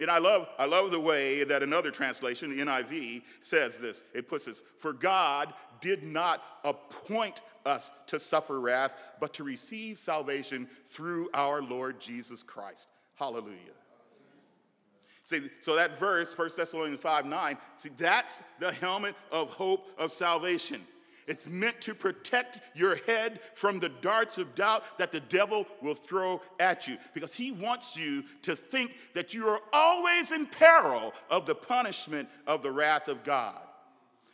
And 0.00 0.10
I 0.10 0.18
love, 0.18 0.48
I 0.58 0.66
love 0.66 0.90
the 0.92 1.00
way 1.00 1.42
that 1.44 1.62
another 1.62 1.90
translation, 1.90 2.56
the 2.56 2.62
NIV, 2.62 3.22
says 3.40 3.78
this. 3.78 4.04
It 4.14 4.28
puts 4.28 4.44
this 4.44 4.62
For 4.78 4.92
God 4.92 5.52
did 5.80 6.04
not 6.04 6.42
appoint 6.64 7.40
us 7.66 7.92
to 8.06 8.18
suffer 8.20 8.60
wrath, 8.60 8.94
but 9.20 9.34
to 9.34 9.44
receive 9.44 9.98
salvation 9.98 10.68
through 10.86 11.28
our 11.34 11.62
Lord 11.62 12.00
Jesus 12.00 12.42
Christ. 12.42 12.88
Hallelujah. 13.16 13.74
See, 15.28 15.42
so 15.60 15.76
that 15.76 15.98
verse, 15.98 16.32
1 16.34 16.48
Thessalonians 16.56 17.02
5 17.02 17.26
9, 17.26 17.58
see, 17.76 17.90
that's 17.98 18.42
the 18.60 18.72
helmet 18.72 19.14
of 19.30 19.50
hope 19.50 19.86
of 19.98 20.10
salvation. 20.10 20.80
It's 21.26 21.46
meant 21.46 21.82
to 21.82 21.94
protect 21.94 22.60
your 22.74 22.96
head 23.06 23.40
from 23.52 23.78
the 23.78 23.90
darts 23.90 24.38
of 24.38 24.54
doubt 24.54 24.84
that 24.96 25.12
the 25.12 25.20
devil 25.20 25.66
will 25.82 25.94
throw 25.94 26.40
at 26.58 26.88
you 26.88 26.96
because 27.12 27.34
he 27.34 27.52
wants 27.52 27.94
you 27.94 28.24
to 28.40 28.56
think 28.56 28.96
that 29.12 29.34
you 29.34 29.46
are 29.48 29.60
always 29.70 30.32
in 30.32 30.46
peril 30.46 31.12
of 31.30 31.44
the 31.44 31.54
punishment 31.54 32.26
of 32.46 32.62
the 32.62 32.72
wrath 32.72 33.08
of 33.08 33.22
God. 33.22 33.60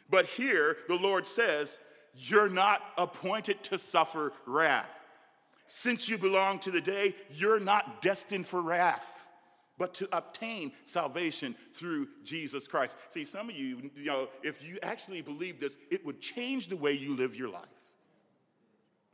But 0.09 0.26
here, 0.26 0.76
the 0.87 0.94
Lord 0.94 1.26
says, 1.26 1.80
You're 2.14 2.48
not 2.48 2.80
appointed 2.96 3.64
to 3.64 3.78
suffer 3.78 4.33
wrath. 4.46 5.00
Since 5.66 6.09
you 6.09 6.18
belong 6.18 6.61
to 6.61 6.70
the 6.70 6.80
day, 6.80 7.16
you're 7.33 7.59
not 7.59 8.00
destined 8.00 8.46
for 8.46 8.62
wrath 8.62 9.24
but 9.79 9.95
to 9.95 10.17
obtain 10.17 10.73
salvation 10.85 11.55
through 11.73 12.09
Jesus 12.23 12.69
Christ. 12.69 12.99
See, 13.09 13.25
some 13.25 13.51
of 13.51 13.57
you, 13.57 13.91
you 13.97 14.05
know, 14.05 14.29
if 14.43 14.63
you 14.67 14.79
actually 14.83 15.21
believe 15.21 15.61
this, 15.61 15.79
it 15.91 16.05
would 16.07 16.21
change 16.21 16.69
the 16.69 16.77
way 16.77 16.93
you 16.93 17.17
live 17.17 17.35
your 17.35 17.49
life. 17.49 17.65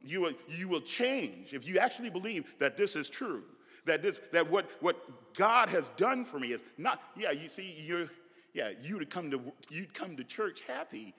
You 0.02 0.22
will, 0.22 0.32
you 0.48 0.68
will 0.68 0.80
change 0.80 1.54
if 1.54 1.66
you 1.66 1.78
actually 1.78 2.10
believe 2.10 2.54
that 2.58 2.76
this 2.76 2.96
is 2.96 3.08
true. 3.08 3.44
That 3.86 4.02
this, 4.02 4.20
that 4.32 4.50
what, 4.50 4.70
what 4.80 5.34
God 5.34 5.70
has 5.70 5.90
done 5.90 6.24
for 6.24 6.38
me 6.38 6.52
is 6.52 6.64
not, 6.76 7.02
yeah, 7.16 7.30
you 7.30 7.48
see, 7.48 7.74
you're, 7.86 8.10
yeah, 8.52 8.70
you'd 8.82 9.08
come 9.10 9.30
to 9.30 9.40
you'd 9.70 9.94
come 9.94 10.16
to 10.16 10.24
church 10.24 10.62
happy. 10.66 11.14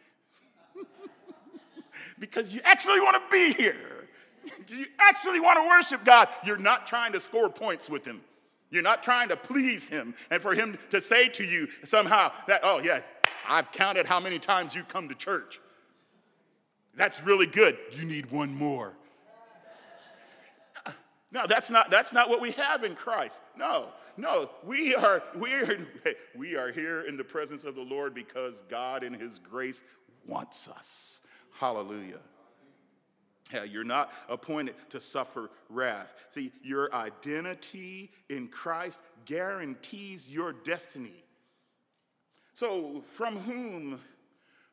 because 2.20 2.54
you 2.54 2.62
actually 2.64 3.00
want 3.00 3.16
to 3.16 3.22
be 3.32 3.54
here. 3.54 4.08
You 4.68 4.86
actually 5.00 5.40
want 5.40 5.58
to 5.58 5.68
worship 5.68 6.04
God. 6.04 6.28
You're 6.46 6.58
not 6.58 6.88
trying 6.88 7.14
to 7.14 7.20
score 7.20 7.50
points 7.50 7.90
with 7.90 8.06
him. 8.06 8.22
You're 8.72 8.82
not 8.82 9.04
trying 9.04 9.30
to 9.30 9.38
please 9.38 9.90
him 9.90 10.16
and 10.32 10.42
for 10.42 10.56
him 10.56 10.80
to 10.90 11.02
say 11.02 11.28
to 11.30 11.44
you 11.44 11.68
somehow 11.84 12.32
that, 12.48 12.62
oh, 12.64 12.80
yeah, 12.80 13.02
I've 13.48 13.72
counted 13.72 14.06
how 14.06 14.20
many 14.20 14.40
times 14.40 14.74
you 14.74 14.84
come 14.84 15.10
to 15.10 15.16
church. 15.16 15.60
That's 16.96 17.22
really 17.22 17.48
good. 17.48 17.78
You 17.92 18.06
need 18.06 18.32
one 18.32 18.56
more. 18.56 18.94
No, 21.34 21.48
that's 21.48 21.70
not, 21.70 21.90
that's 21.90 22.12
not 22.12 22.30
what 22.30 22.42
we 22.42 22.52
have 22.52 22.84
in 22.84 22.94
Christ. 22.94 23.42
No, 23.58 23.90
no, 24.18 24.50
we 24.66 24.94
are, 24.96 25.24
we, 25.36 25.54
are, 25.54 25.78
we 26.36 26.56
are 26.56 26.72
here 26.72 27.02
in 27.02 27.16
the 27.16 27.24
presence 27.24 27.64
of 27.64 27.76
the 27.76 27.82
Lord 27.82 28.14
because 28.14 28.64
God 28.70 29.04
in 29.04 29.14
His 29.14 29.40
grace 29.40 29.84
wants 30.28 30.68
us. 30.68 31.22
Hallelujah. 31.58 32.20
You're 33.70 33.84
not 33.84 34.12
appointed 34.30 34.76
to 34.90 35.00
suffer 35.00 35.50
wrath. 35.70 36.14
See, 36.30 36.52
your 36.64 36.94
identity 36.94 38.12
in 38.30 38.48
Christ 38.48 39.02
guarantees 39.26 40.32
your 40.32 40.54
destiny. 40.54 41.24
So, 42.54 43.04
from 43.14 43.38
whom 43.38 44.00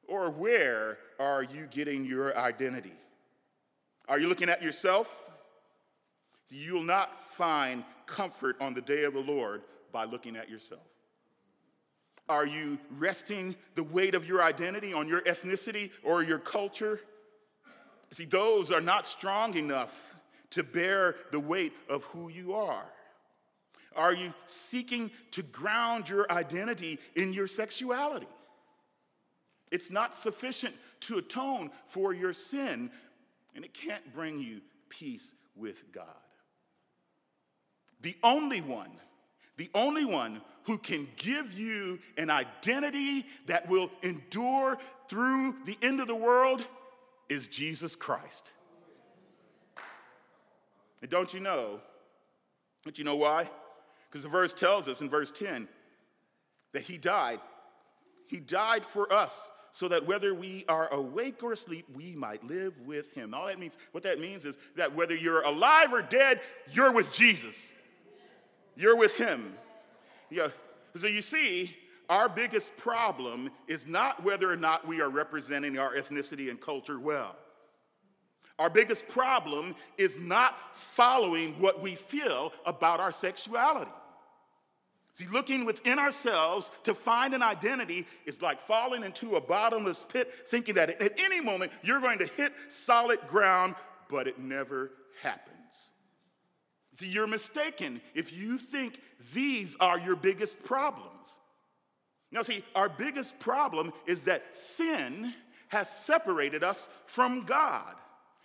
or 0.06 0.30
where 0.30 0.98
are 1.18 1.42
you 1.42 1.66
getting 1.70 2.04
your 2.04 2.36
identity? 2.36 2.94
Are 4.08 4.18
you 4.18 4.26
looking 4.26 4.48
at 4.48 4.62
yourself? 4.62 5.24
You'll 6.50 6.82
not 6.82 7.20
find 7.20 7.84
comfort 8.06 8.56
on 8.60 8.72
the 8.72 8.80
day 8.80 9.04
of 9.04 9.12
the 9.12 9.20
Lord 9.20 9.62
by 9.92 10.04
looking 10.04 10.36
at 10.36 10.48
yourself. 10.48 10.80
Are 12.28 12.46
you 12.46 12.78
resting 12.90 13.56
the 13.74 13.82
weight 13.82 14.14
of 14.14 14.26
your 14.26 14.42
identity 14.42 14.92
on 14.92 15.08
your 15.08 15.22
ethnicity 15.22 15.90
or 16.02 16.22
your 16.22 16.38
culture? 16.38 17.00
See, 18.10 18.24
those 18.24 18.72
are 18.72 18.80
not 18.80 19.06
strong 19.06 19.56
enough 19.56 20.16
to 20.50 20.62
bear 20.62 21.16
the 21.30 21.40
weight 21.40 21.72
of 21.88 22.04
who 22.04 22.28
you 22.28 22.54
are. 22.54 22.86
Are 23.94 24.14
you 24.14 24.32
seeking 24.44 25.10
to 25.32 25.42
ground 25.42 26.08
your 26.08 26.30
identity 26.30 26.98
in 27.14 27.32
your 27.32 27.46
sexuality? 27.46 28.28
It's 29.70 29.90
not 29.90 30.14
sufficient 30.14 30.74
to 31.00 31.18
atone 31.18 31.70
for 31.86 32.14
your 32.14 32.32
sin, 32.32 32.90
and 33.54 33.64
it 33.64 33.74
can't 33.74 34.14
bring 34.14 34.40
you 34.40 34.60
peace 34.88 35.34
with 35.54 35.92
God. 35.92 36.06
The 38.00 38.16
only 38.22 38.60
one, 38.60 38.90
the 39.56 39.68
only 39.74 40.04
one 40.04 40.40
who 40.64 40.78
can 40.78 41.08
give 41.16 41.58
you 41.58 41.98
an 42.16 42.30
identity 42.30 43.26
that 43.46 43.68
will 43.68 43.90
endure 44.02 44.78
through 45.08 45.56
the 45.66 45.76
end 45.82 46.00
of 46.00 46.06
the 46.06 46.14
world 46.14 46.64
is 47.28 47.48
Jesus 47.48 47.94
Christ. 47.94 48.52
And 51.00 51.10
don't 51.10 51.32
you 51.32 51.40
know? 51.40 51.80
Don't 52.84 52.98
you 52.98 53.04
know 53.04 53.16
why? 53.16 53.48
Because 54.08 54.22
the 54.22 54.28
verse 54.28 54.54
tells 54.54 54.88
us 54.88 55.00
in 55.00 55.08
verse 55.08 55.30
10 55.30 55.68
that 56.72 56.82
he 56.82 56.98
died. 56.98 57.40
He 58.26 58.40
died 58.40 58.84
for 58.84 59.12
us 59.12 59.50
so 59.70 59.88
that 59.88 60.06
whether 60.06 60.34
we 60.34 60.64
are 60.68 60.92
awake 60.92 61.42
or 61.42 61.52
asleep, 61.52 61.86
we 61.94 62.14
might 62.14 62.42
live 62.44 62.78
with 62.80 63.12
him. 63.12 63.34
All 63.34 63.46
that 63.46 63.58
means, 63.58 63.78
what 63.92 64.02
that 64.04 64.18
means 64.18 64.44
is 64.44 64.58
that 64.76 64.94
whether 64.94 65.14
you're 65.14 65.42
alive 65.42 65.92
or 65.92 66.02
dead, 66.02 66.40
you're 66.72 66.92
with 66.92 67.12
Jesus. 67.12 67.74
You're 68.76 68.96
with 68.96 69.16
him. 69.16 69.54
Yeah. 70.30 70.48
So 70.94 71.06
you 71.06 71.22
see, 71.22 71.76
our 72.08 72.28
biggest 72.28 72.76
problem 72.76 73.50
is 73.66 73.86
not 73.86 74.24
whether 74.24 74.50
or 74.50 74.56
not 74.56 74.86
we 74.86 75.00
are 75.00 75.10
representing 75.10 75.78
our 75.78 75.94
ethnicity 75.94 76.48
and 76.48 76.60
culture 76.60 76.98
well. 76.98 77.36
Our 78.58 78.70
biggest 78.70 79.08
problem 79.08 79.76
is 79.98 80.18
not 80.18 80.56
following 80.74 81.60
what 81.60 81.80
we 81.80 81.94
feel 81.94 82.52
about 82.66 82.98
our 82.98 83.12
sexuality. 83.12 83.90
See, 85.14 85.26
looking 85.26 85.64
within 85.64 85.98
ourselves 85.98 86.70
to 86.84 86.94
find 86.94 87.34
an 87.34 87.42
identity 87.42 88.06
is 88.24 88.40
like 88.40 88.60
falling 88.60 89.02
into 89.02 89.36
a 89.36 89.40
bottomless 89.40 90.04
pit, 90.04 90.32
thinking 90.46 90.76
that 90.76 90.90
at 91.02 91.18
any 91.18 91.40
moment 91.40 91.72
you're 91.82 92.00
going 92.00 92.20
to 92.20 92.26
hit 92.26 92.52
solid 92.68 93.18
ground, 93.26 93.74
but 94.08 94.26
it 94.26 94.38
never 94.38 94.92
happens. 95.22 95.90
See, 96.94 97.08
you're 97.08 97.26
mistaken 97.26 98.00
if 98.14 98.36
you 98.36 98.58
think 98.58 99.00
these 99.34 99.76
are 99.80 99.98
your 99.98 100.16
biggest 100.16 100.64
problems. 100.64 101.38
Now, 102.30 102.42
see, 102.42 102.62
our 102.74 102.88
biggest 102.88 103.38
problem 103.38 103.92
is 104.06 104.24
that 104.24 104.54
sin 104.54 105.32
has 105.68 105.88
separated 105.88 106.62
us 106.62 106.88
from 107.06 107.42
God. 107.42 107.94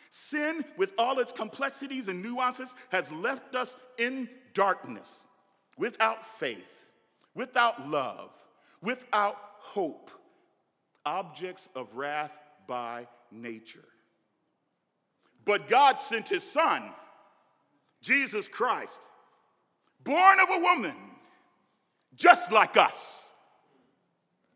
Sin, 0.09 0.63
with 0.77 0.93
all 0.97 1.19
its 1.19 1.31
complexities 1.31 2.07
and 2.07 2.21
nuances, 2.21 2.75
has 2.89 3.11
left 3.11 3.55
us 3.55 3.77
in 3.97 4.29
darkness, 4.53 5.25
without 5.77 6.23
faith, 6.23 6.87
without 7.33 7.89
love, 7.89 8.31
without 8.81 9.37
hope, 9.59 10.11
objects 11.05 11.67
of 11.75 11.93
wrath 11.95 12.39
by 12.67 13.07
nature. 13.31 13.83
But 15.45 15.67
God 15.67 15.99
sent 15.99 16.29
his 16.29 16.43
Son, 16.43 16.83
Jesus 18.01 18.47
Christ, 18.47 19.07
born 20.03 20.39
of 20.39 20.49
a 20.51 20.59
woman, 20.59 20.95
just 22.15 22.51
like 22.51 22.77
us, 22.77 23.32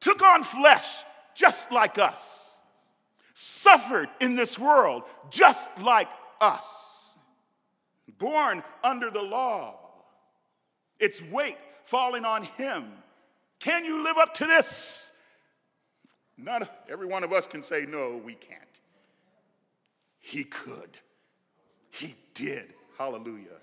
took 0.08 0.24
on 0.24 0.42
flesh, 0.42 1.04
just 1.36 1.70
like 1.70 2.00
us, 2.00 2.62
suffered 3.34 4.08
in 4.22 4.36
this 4.36 4.58
world, 4.58 5.04
just 5.30 5.70
like 5.82 6.10
us, 6.40 7.18
born 8.18 8.64
under 8.86 9.12
the 9.12 9.22
law, 9.22 9.76
its 10.98 11.22
weight 11.22 11.58
falling 11.84 12.24
on 12.24 12.44
him. 12.44 12.86
Can 13.60 13.84
you 13.84 14.02
live 14.02 14.18
up 14.18 14.34
to 14.36 14.46
this? 14.46 15.12
None, 16.38 16.66
every 16.90 17.08
one 17.08 17.26
of 17.26 17.34
us 17.34 17.46
can 17.46 17.62
say, 17.62 17.86
no, 17.86 18.22
we 18.24 18.34
can't. 18.34 18.62
He 20.20 20.46
could. 20.46 20.98
He 21.92 22.16
did. 22.34 22.74
Hallelujah. 22.98 23.60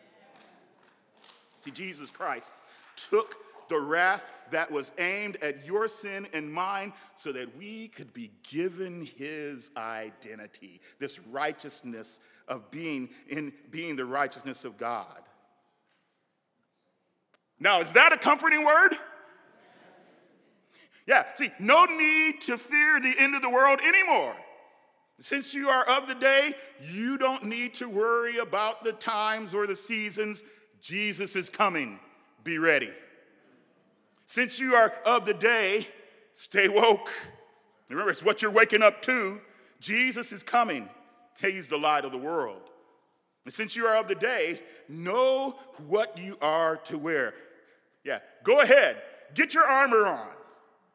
See, 1.57 1.71
Jesus 1.71 2.11
Christ 2.11 2.53
took 2.97 3.35
the 3.69 3.79
wrath 3.79 4.31
that 4.51 4.71
was 4.71 4.93
aimed 4.99 5.37
at 5.43 5.67
your 5.67 5.89
sin 5.89 6.29
and 6.33 6.53
mine 6.53 6.93
so 7.15 7.33
that 7.33 7.57
we 7.57 7.89
could 7.89 8.13
be 8.13 8.31
given 8.49 9.09
his 9.17 9.71
identity, 9.77 10.81
this 10.99 11.19
righteousness 11.31 12.21
of 12.49 12.71
being 12.71 13.09
in 13.29 13.53
being 13.71 13.97
the 13.97 14.05
righteousness 14.05 14.65
of 14.65 14.77
God. 14.77 15.21
Now, 17.59 17.81
is 17.81 17.93
that 17.93 18.13
a 18.13 18.17
comforting 18.17 18.65
word? 18.65 18.95
Yeah, 21.07 21.25
see, 21.35 21.51
no 21.59 21.85
need 21.85 22.41
to 22.43 22.57
fear 22.57 23.01
the 23.01 23.15
end 23.19 23.35
of 23.35 23.43
the 23.43 23.51
world 23.51 23.81
anymore. 23.81 24.35
Since 25.21 25.55
you 25.55 25.69
are 25.69 25.89
of 25.89 26.09
the 26.09 26.15
day, 26.15 26.55
you 26.81 27.19
don't 27.19 27.45
need 27.45 27.75
to 27.75 27.89
worry 27.89 28.39
about 28.39 28.83
the 28.83 28.93
times 28.93 29.55
or 29.55 29.67
the 29.67 29.77
seasons. 29.77 30.43
Jesus 30.81 31.37
is 31.37 31.49
coming. 31.49 32.01
Be 32.43 32.59
ready. 32.59 32.91
Since 34.27 34.59
you 34.59 34.75
are 34.75 34.93
of 35.05 35.25
the 35.25 35.35
day, 35.35 35.89
stay 36.33 36.69
woke. 36.69 37.11
Remember, 37.89 38.11
it's 38.11 38.23
what 38.23 38.43
you're 38.43 38.51
waking 38.51 38.83
up 38.83 39.03
to. 39.03 39.41
Jesus 39.81 40.33
is 40.33 40.43
coming. 40.43 40.89
He's 41.41 41.69
the 41.69 41.79
light 41.79 42.05
of 42.05 42.13
the 42.13 42.19
world. 42.19 42.63
And 43.45 43.53
since 43.53 43.77
you 43.77 43.87
are 43.87 43.97
of 43.97 44.09
the 44.09 44.15
day, 44.15 44.61
know 44.89 45.57
what 45.87 46.19
you 46.19 46.39
are 46.41 46.77
to 46.79 46.97
wear. 46.97 47.35
Yeah, 48.03 48.21
go 48.43 48.61
ahead, 48.61 49.01
get 49.35 49.55
your 49.55 49.65
armor 49.65 50.07
on 50.07 50.29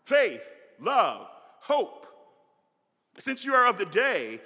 faith, 0.03 0.43
love, 0.79 1.27
hope. 1.59 2.07
Since 3.19 3.45
you 3.45 3.53
are 3.53 3.67
of 3.67 3.77
the 3.77 3.85
day, 3.85 4.41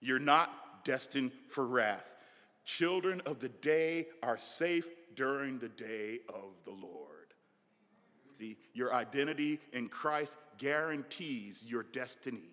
you're 0.00 0.18
not 0.18 0.84
destined 0.84 1.32
for 1.48 1.66
wrath. 1.66 2.14
Children 2.64 3.20
of 3.26 3.38
the 3.38 3.50
day 3.50 4.06
are 4.22 4.38
safe 4.38 4.88
during 5.14 5.58
the 5.58 5.68
day 5.68 6.20
of 6.28 6.54
the 6.64 6.70
Lord. 6.70 7.21
See, 8.32 8.56
your 8.72 8.94
identity 8.94 9.60
in 9.72 9.88
Christ 9.88 10.38
guarantees 10.58 11.64
your 11.66 11.82
destiny. 11.82 12.48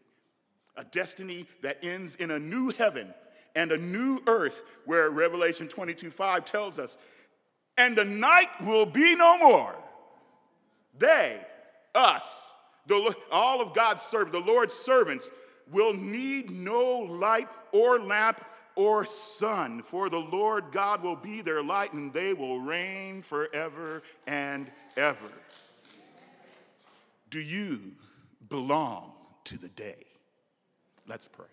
A 0.75 0.83
destiny 0.83 1.45
that 1.61 1.83
ends 1.83 2.15
in 2.15 2.31
a 2.31 2.39
new 2.39 2.71
heaven 2.71 3.13
and 3.55 3.71
a 3.71 3.77
new 3.77 4.21
earth, 4.27 4.63
where 4.85 5.09
Revelation 5.09 5.67
22 5.67 6.11
5 6.11 6.45
tells 6.45 6.79
us, 6.79 6.97
and 7.77 7.97
the 7.97 8.05
night 8.05 8.49
will 8.61 8.85
be 8.85 9.15
no 9.15 9.37
more. 9.37 9.75
They, 10.97 11.39
us, 11.95 12.55
the, 12.87 13.15
all 13.31 13.61
of 13.61 13.73
God's 13.73 14.03
servants, 14.03 14.33
the 14.33 14.51
Lord's 14.51 14.73
servants, 14.73 15.31
will 15.71 15.93
need 15.93 16.51
no 16.51 16.99
light 16.99 17.47
or 17.71 17.99
lamp 17.99 18.43
or 18.75 19.05
sun, 19.05 19.81
for 19.81 20.09
the 20.09 20.19
Lord 20.19 20.71
God 20.71 21.03
will 21.03 21.15
be 21.15 21.41
their 21.41 21.63
light 21.63 21.93
and 21.93 22.13
they 22.13 22.33
will 22.33 22.59
reign 22.59 23.21
forever 23.21 24.03
and 24.27 24.71
ever. 24.95 25.31
Do 27.29 27.39
you 27.39 27.93
belong 28.47 29.13
to 29.45 29.57
the 29.57 29.69
day? 29.69 30.05
Let's 31.07 31.27
pray. 31.27 31.45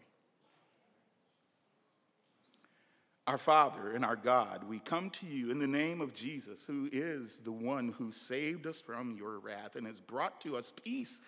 Our 3.26 3.38
Father 3.38 3.90
and 3.90 4.04
our 4.04 4.14
God, 4.14 4.62
we 4.68 4.78
come 4.78 5.10
to 5.10 5.26
you 5.26 5.50
in 5.50 5.58
the 5.58 5.66
name 5.66 6.00
of 6.00 6.14
Jesus, 6.14 6.64
who 6.64 6.88
is 6.92 7.40
the 7.40 7.50
one 7.50 7.92
who 7.98 8.12
saved 8.12 8.66
us 8.68 8.80
from 8.80 9.16
your 9.18 9.40
wrath 9.40 9.74
and 9.74 9.84
has 9.86 10.00
brought 10.00 10.40
to 10.42 10.56
us 10.56 10.72
peace, 10.72 11.22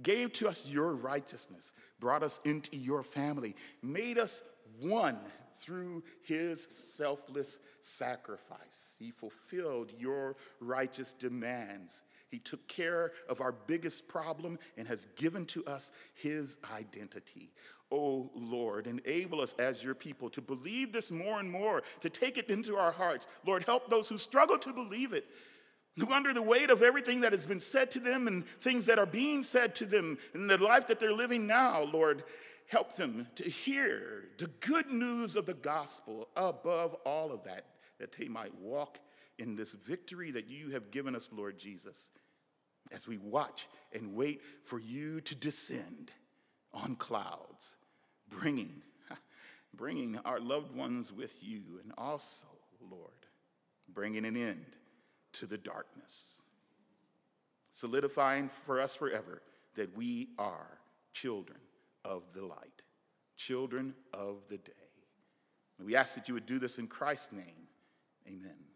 gave 0.00 0.32
to 0.34 0.48
us 0.48 0.70
your 0.70 0.94
righteousness, 0.94 1.74
brought 1.98 2.22
us 2.22 2.38
into 2.44 2.76
your 2.76 3.02
family, 3.02 3.56
made 3.82 4.16
us 4.16 4.44
one 4.78 5.18
through 5.54 6.02
his 6.22 6.62
selfless 6.64 7.58
sacrifice. 7.80 8.96
He 8.98 9.10
fulfilled 9.10 9.92
your 9.98 10.36
righteous 10.60 11.12
demands. 11.12 12.02
He 12.30 12.38
took 12.38 12.66
care 12.68 13.12
of 13.28 13.40
our 13.40 13.52
biggest 13.52 14.06
problem 14.06 14.58
and 14.76 14.86
has 14.86 15.06
given 15.16 15.46
to 15.46 15.64
us 15.64 15.92
his 16.14 16.58
identity. 16.76 17.52
Oh 17.92 18.30
Lord, 18.34 18.86
enable 18.86 19.40
us 19.40 19.54
as 19.54 19.82
your 19.82 19.96
people 19.96 20.30
to 20.30 20.40
believe 20.40 20.92
this 20.92 21.10
more 21.10 21.40
and 21.40 21.50
more, 21.50 21.82
to 22.02 22.08
take 22.08 22.38
it 22.38 22.48
into 22.48 22.76
our 22.76 22.92
hearts. 22.92 23.26
Lord, 23.44 23.64
help 23.64 23.90
those 23.90 24.08
who 24.08 24.16
struggle 24.16 24.58
to 24.58 24.72
believe 24.72 25.12
it, 25.12 25.26
who 25.98 26.12
under 26.12 26.32
the 26.32 26.40
weight 26.40 26.70
of 26.70 26.84
everything 26.84 27.22
that 27.22 27.32
has 27.32 27.46
been 27.46 27.58
said 27.58 27.90
to 27.92 27.98
them 28.00 28.28
and 28.28 28.46
things 28.60 28.86
that 28.86 29.00
are 29.00 29.06
being 29.06 29.42
said 29.42 29.74
to 29.76 29.86
them 29.86 30.18
in 30.34 30.46
the 30.46 30.58
life 30.58 30.86
that 30.86 31.00
they're 31.00 31.12
living 31.12 31.48
now, 31.48 31.82
Lord, 31.82 32.22
help 32.70 32.94
them 32.94 33.26
to 33.34 33.42
hear 33.42 34.28
the 34.38 34.46
good 34.60 34.88
news 34.90 35.34
of 35.34 35.44
the 35.44 35.54
gospel 35.54 36.28
above 36.36 36.94
all 37.04 37.32
of 37.32 37.42
that, 37.42 37.64
that 37.98 38.12
they 38.12 38.28
might 38.28 38.54
walk 38.60 39.00
in 39.38 39.56
this 39.56 39.72
victory 39.72 40.30
that 40.30 40.48
you 40.48 40.70
have 40.70 40.92
given 40.92 41.16
us, 41.16 41.30
Lord 41.32 41.58
Jesus, 41.58 42.10
as 42.92 43.08
we 43.08 43.18
watch 43.18 43.66
and 43.92 44.14
wait 44.14 44.40
for 44.62 44.78
you 44.78 45.20
to 45.22 45.34
descend 45.34 46.12
on 46.72 46.94
clouds 46.94 47.74
bringing, 48.28 48.82
bringing 49.74 50.18
our 50.24 50.38
loved 50.38 50.72
ones 50.72 51.12
with 51.12 51.42
you, 51.42 51.80
and 51.82 51.92
also, 51.98 52.46
Lord, 52.88 53.10
bringing 53.88 54.24
an 54.24 54.36
end 54.36 54.76
to 55.32 55.46
the 55.46 55.58
darkness, 55.58 56.42
solidifying 57.72 58.48
for 58.64 58.80
us 58.80 58.94
forever 58.94 59.42
that 59.74 59.96
we 59.96 60.28
are 60.38 60.78
children 61.12 61.58
of 62.04 62.22
the 62.32 62.44
light, 62.44 62.82
children 63.36 63.94
of 64.12 64.42
the 64.48 64.58
day. 64.58 64.72
We 65.82 65.96
ask 65.96 66.14
that 66.14 66.28
you 66.28 66.34
would 66.34 66.46
do 66.46 66.58
this 66.58 66.78
in 66.78 66.86
Christ's 66.86 67.32
name. 67.32 67.68
Amen. 68.26 68.69